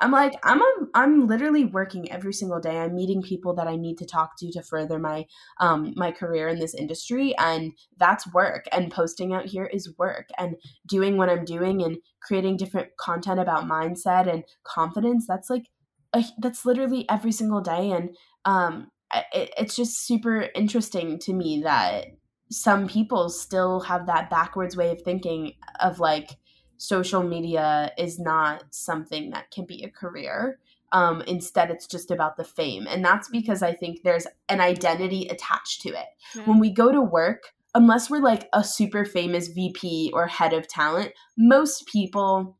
[0.00, 2.78] I'm like I'm a, I'm literally working every single day.
[2.78, 5.26] I'm meeting people that I need to talk to to further my
[5.58, 10.28] um my career in this industry and that's work and posting out here is work
[10.38, 15.66] and doing what I'm doing and creating different content about mindset and confidence that's like
[16.14, 18.90] a, that's literally every single day and um
[19.32, 22.06] it, it's just super interesting to me that
[22.50, 26.36] some people still have that backwards way of thinking of like
[26.80, 30.58] social media is not something that can be a career.
[30.92, 32.86] Um, instead, it's just about the fame.
[32.88, 36.06] And that's because I think there's an identity attached to it.
[36.46, 40.68] When we go to work, unless we're like a super famous VP or head of
[40.68, 42.56] talent, most people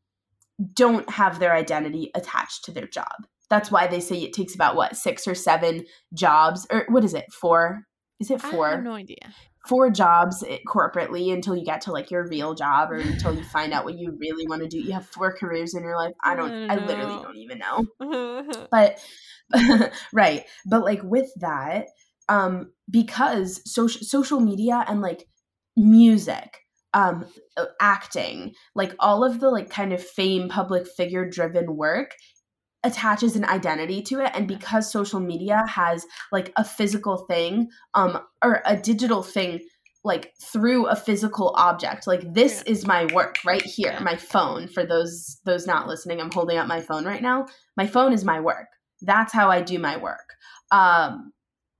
[0.75, 3.25] don't have their identity attached to their job.
[3.49, 7.15] That's why they say it takes about what, six or seven jobs, or what is
[7.15, 7.87] it, four?
[8.19, 8.67] Is it four?
[8.67, 9.33] I have no idea
[9.67, 13.73] four jobs corporately until you get to like your real job or until you find
[13.73, 14.79] out what you really want to do.
[14.79, 16.13] You have four careers in your life.
[16.23, 18.67] I don't, I, don't I literally don't even know.
[18.71, 18.99] but
[20.13, 20.45] right.
[20.65, 21.87] But like with that,
[22.27, 25.27] um, because social social media and like
[25.75, 26.59] music,
[26.93, 27.25] um,
[27.79, 32.15] acting, like all of the like kind of fame, public figure driven work
[32.83, 34.31] attaches an identity to it.
[34.33, 39.61] And because social media has like a physical thing um or a digital thing
[40.03, 42.71] like through a physical object like this yeah.
[42.71, 44.67] is my work right here my phone.
[44.67, 47.45] For those those not listening i'm holding up my phone right now.
[47.77, 48.67] My phone is my work.
[49.01, 50.33] That's how i do my work.
[50.71, 51.33] Um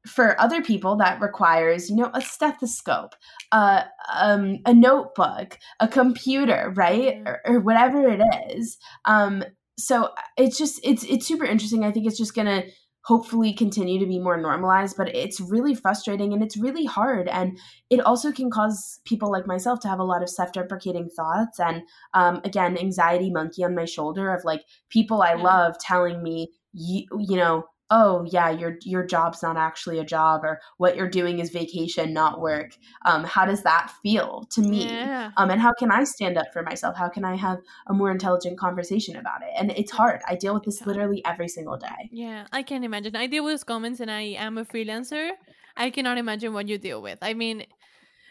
[0.08, 3.14] for other people that requires you know a stethoscope
[3.52, 3.84] uh,
[4.20, 7.22] um, a notebook a computer right?
[7.26, 9.44] Or, or, whatever it is um,
[9.82, 11.84] so it's just it's it's super interesting.
[11.84, 12.64] I think it's just gonna
[13.04, 17.58] hopefully continue to be more normalized but it's really frustrating and it's really hard and
[17.90, 21.82] it also can cause people like myself to have a lot of self-deprecating thoughts and
[22.14, 27.06] um, again anxiety monkey on my shoulder of like people i love telling me you,
[27.28, 31.40] you know oh yeah your your job's not actually a job or what you're doing
[31.40, 32.76] is vacation not work.
[33.06, 34.86] Um, how does that feel to me?
[34.86, 35.32] Yeah.
[35.38, 36.96] um, and how can i stand up for myself?
[36.96, 39.50] How can i have a more intelligent conversation about it?
[39.58, 40.22] And it's hard.
[40.28, 42.10] I deal with this literally every single day.
[42.12, 43.16] Yeah i can imagine.
[43.16, 45.32] I deal with comments and i am a freelancer.
[45.78, 47.20] I cannot imagine what you deal with.
[47.22, 47.66] I mean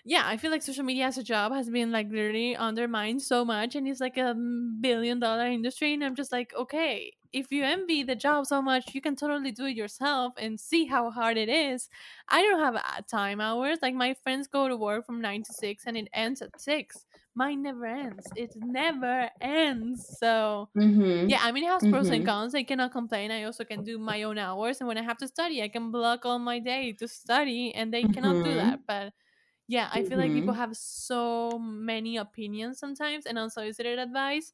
[0.04, 3.44] yeah, I feel like social media as a job has been like literally undermined so
[3.44, 4.34] much and it's like a
[4.80, 5.92] billion dollar industry.
[5.94, 9.52] And I'm just like, okay, if you envy the job so much, you can totally
[9.52, 11.88] do it yourself and see how hard it is.
[12.28, 13.78] I don't have uh, time hours.
[13.82, 17.06] Like my friends go to work from nine to six and it ends at six.
[17.34, 18.26] Mine never ends.
[18.34, 20.16] It never ends.
[20.18, 21.28] So mm-hmm.
[21.28, 22.14] yeah, I mean it has pros mm-hmm.
[22.14, 22.54] and cons.
[22.54, 23.30] I cannot complain.
[23.30, 25.92] I also can do my own hours, and when I have to study, I can
[25.92, 28.12] block all my day to study, and they mm-hmm.
[28.12, 28.80] cannot do that.
[28.80, 28.82] Mm-hmm.
[28.86, 29.12] But
[29.68, 30.60] yeah, I feel like people mm-hmm.
[30.60, 34.52] have so many opinions sometimes and unsolicited advice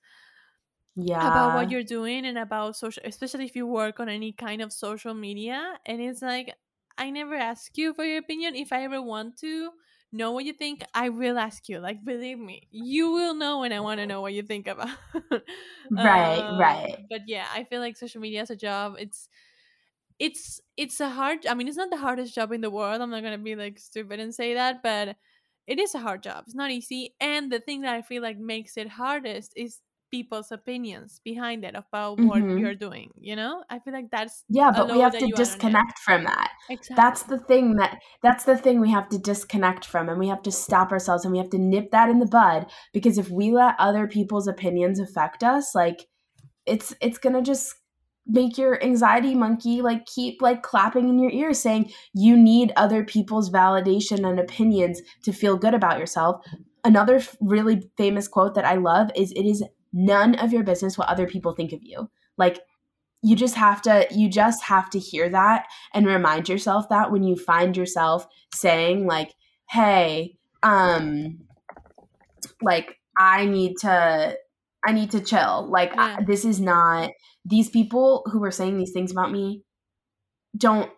[0.96, 4.62] yeah about what you're doing and about social especially if you work on any kind
[4.62, 6.54] of social media and it's like
[6.98, 8.54] i never ask you for your opinion.
[8.54, 9.70] If i ever want to
[10.12, 11.80] know what you think i will ask you.
[11.80, 14.88] Like believe me you will know when i want to know what you think about
[15.90, 17.04] right um, right.
[17.10, 18.96] but yeah i feel like social media is a job.
[18.98, 19.28] It's
[20.18, 23.10] it's it's a hard i mean it's not the hardest job in the world i'm
[23.10, 25.16] not gonna be like stupid and say that but
[25.66, 26.44] it is a hard job.
[26.46, 29.80] It's not easy and the thing that i feel like makes it hardest is
[30.10, 32.58] people's opinions behind it about what Mhm.
[32.58, 35.50] you're doing you know i feel like that's Yeah, but we have to you add
[35.50, 35.66] on it.
[35.66, 36.52] disconnect from that.
[36.68, 40.28] exactly That's the thing that that's the thing we have to disconnect from and we
[40.28, 43.28] have to stop ourselves and we have to nip that in the bud because if
[43.30, 46.06] we let other people's opinions affect us, like
[46.66, 47.74] it's it's to just
[48.26, 53.04] make your anxiety monkey like keep like clapping in your ear saying you need other
[53.04, 56.44] people's validation and opinions to feel good about yourself.
[56.84, 59.64] Another really famous quote that I love is it is
[59.96, 62.10] none of your business what other people think of you.
[62.36, 62.60] Like
[63.22, 67.22] you just have to you just have to hear that and remind yourself that when
[67.22, 69.34] you find yourself saying like
[69.70, 71.38] hey um
[72.60, 74.36] like i need to
[74.86, 76.18] i need to chill like Yeah.
[76.20, 77.10] I, this is not
[77.44, 79.62] these people who are saying these things about me
[80.56, 80.90] don't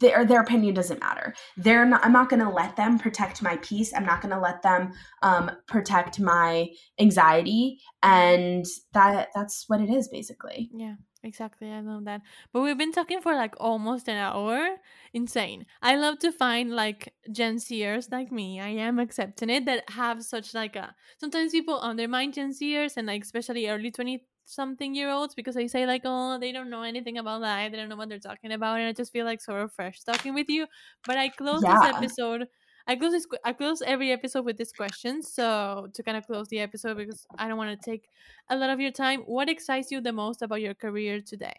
[0.00, 3.56] their their opinion doesn't matter they're not i'm not going to let them protect my
[3.58, 6.68] peace i'm not going to let them um protect my
[6.98, 11.70] anxiety and that that's what it is basically Yeah, exactly.
[11.70, 12.22] I love that.
[12.52, 14.76] But we've been talking for like almost an hour.
[15.12, 15.66] Insane.
[15.82, 18.60] I love to find like Gen Zers like me.
[18.60, 20.94] I am accepting it that have such like a.
[21.18, 25.66] Sometimes people undermine Gen Zers and like especially early twenty something year olds because I
[25.66, 28.52] say like oh they don't know anything about life they don't know what they're talking
[28.52, 30.66] about and I just feel like sort of fresh talking with you.
[31.06, 32.46] But I close this episode.
[32.86, 33.26] I close this.
[33.44, 35.22] I close every episode with this question.
[35.22, 38.08] So to kind of close the episode because I don't want to take
[38.48, 39.22] a lot of your time.
[39.26, 41.54] What excites you the most about your career today?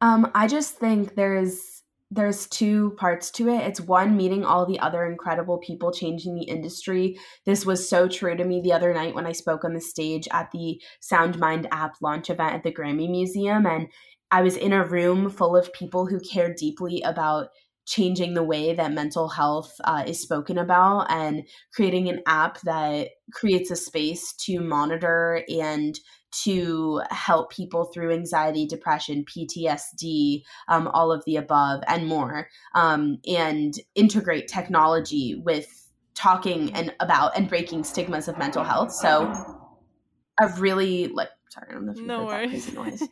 [0.00, 1.83] Um, I just think there's
[2.14, 3.62] there's two parts to it.
[3.62, 7.18] It's one meeting all the other incredible people changing the industry.
[7.44, 10.28] This was so true to me the other night when I spoke on the stage
[10.30, 13.88] at the SoundMind app launch event at the Grammy Museum and
[14.30, 17.48] I was in a room full of people who care deeply about
[17.86, 23.08] changing the way that mental health uh, is spoken about and creating an app that
[23.32, 25.98] creates a space to monitor and
[26.42, 33.18] to help people through anxiety, depression, PTSD, um, all of the above, and more, um,
[33.26, 38.92] and integrate technology with talking and about and breaking stigmas of mental health.
[38.92, 39.32] So,
[40.38, 41.28] I've really like.
[41.50, 42.66] Sorry, I don't know if you No heard that worries.
[42.66, 43.08] crazy noise.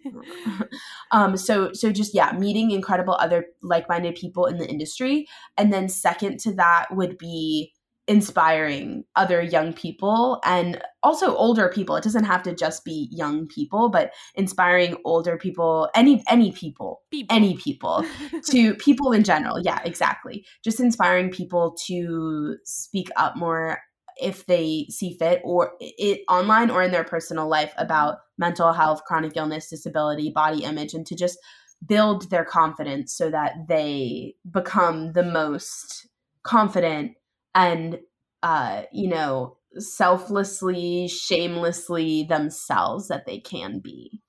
[1.12, 5.88] um, so so just yeah, meeting incredible other like-minded people in the industry, and then
[5.88, 7.72] second to that would be
[8.12, 11.96] inspiring other young people and also older people.
[11.96, 17.00] It doesn't have to just be young people but inspiring older people any any people
[17.10, 17.34] People.
[17.34, 18.04] any people
[18.50, 19.58] to people in general.
[19.62, 20.44] Yeah exactly.
[20.62, 23.78] Just inspiring people to speak up more
[24.20, 29.02] if they see fit or it online or in their personal life about mental health
[29.06, 31.38] chronic illness disability body image and to just
[31.88, 36.06] build their confidence so that they become the most
[36.42, 37.12] confident
[37.54, 37.98] and
[38.42, 44.20] uh you know selflessly shamelessly themselves that they can be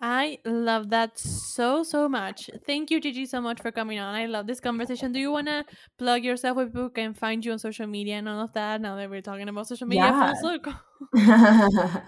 [0.00, 2.48] I love that so so much.
[2.66, 4.14] Thank you, Gigi, so much for coming on.
[4.14, 5.12] I love this conversation.
[5.12, 5.64] Do you wanna
[5.98, 8.80] plug yourself where people can find you on social media and all of that?
[8.80, 10.32] Now that we're talking about social media Yeah.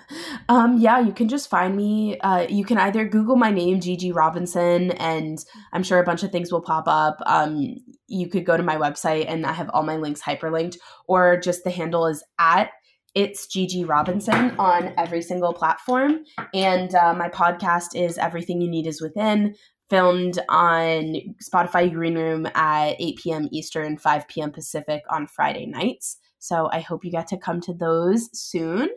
[0.51, 4.13] um yeah you can just find me uh you can either google my name gigi
[4.13, 7.75] robinson and i'm sure a bunch of things will pop up um
[8.07, 10.77] you could go to my website and i have all my links hyperlinked
[11.09, 12.71] or just the handle is at
[13.15, 18.87] it's gigi robinson on every single platform and uh, my podcast is everything you need
[18.87, 19.55] is within
[19.91, 26.19] filmed on spotify green room at 8 p.m eastern 5 p.m pacific on friday nights
[26.43, 28.89] so I hope you get to come to those soon.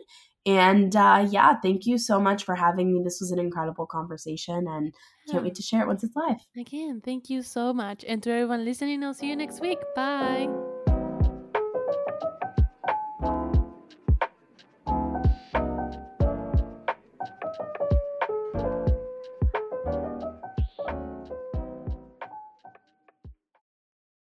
[0.44, 3.02] And uh, yeah, thank you so much for having me.
[3.02, 4.94] This was an incredible conversation and
[5.30, 6.38] can't wait to share it once it's live.
[6.56, 8.04] Again, thank you so much.
[8.06, 9.78] And to everyone listening, I'll see you next week.
[9.94, 10.48] Bye.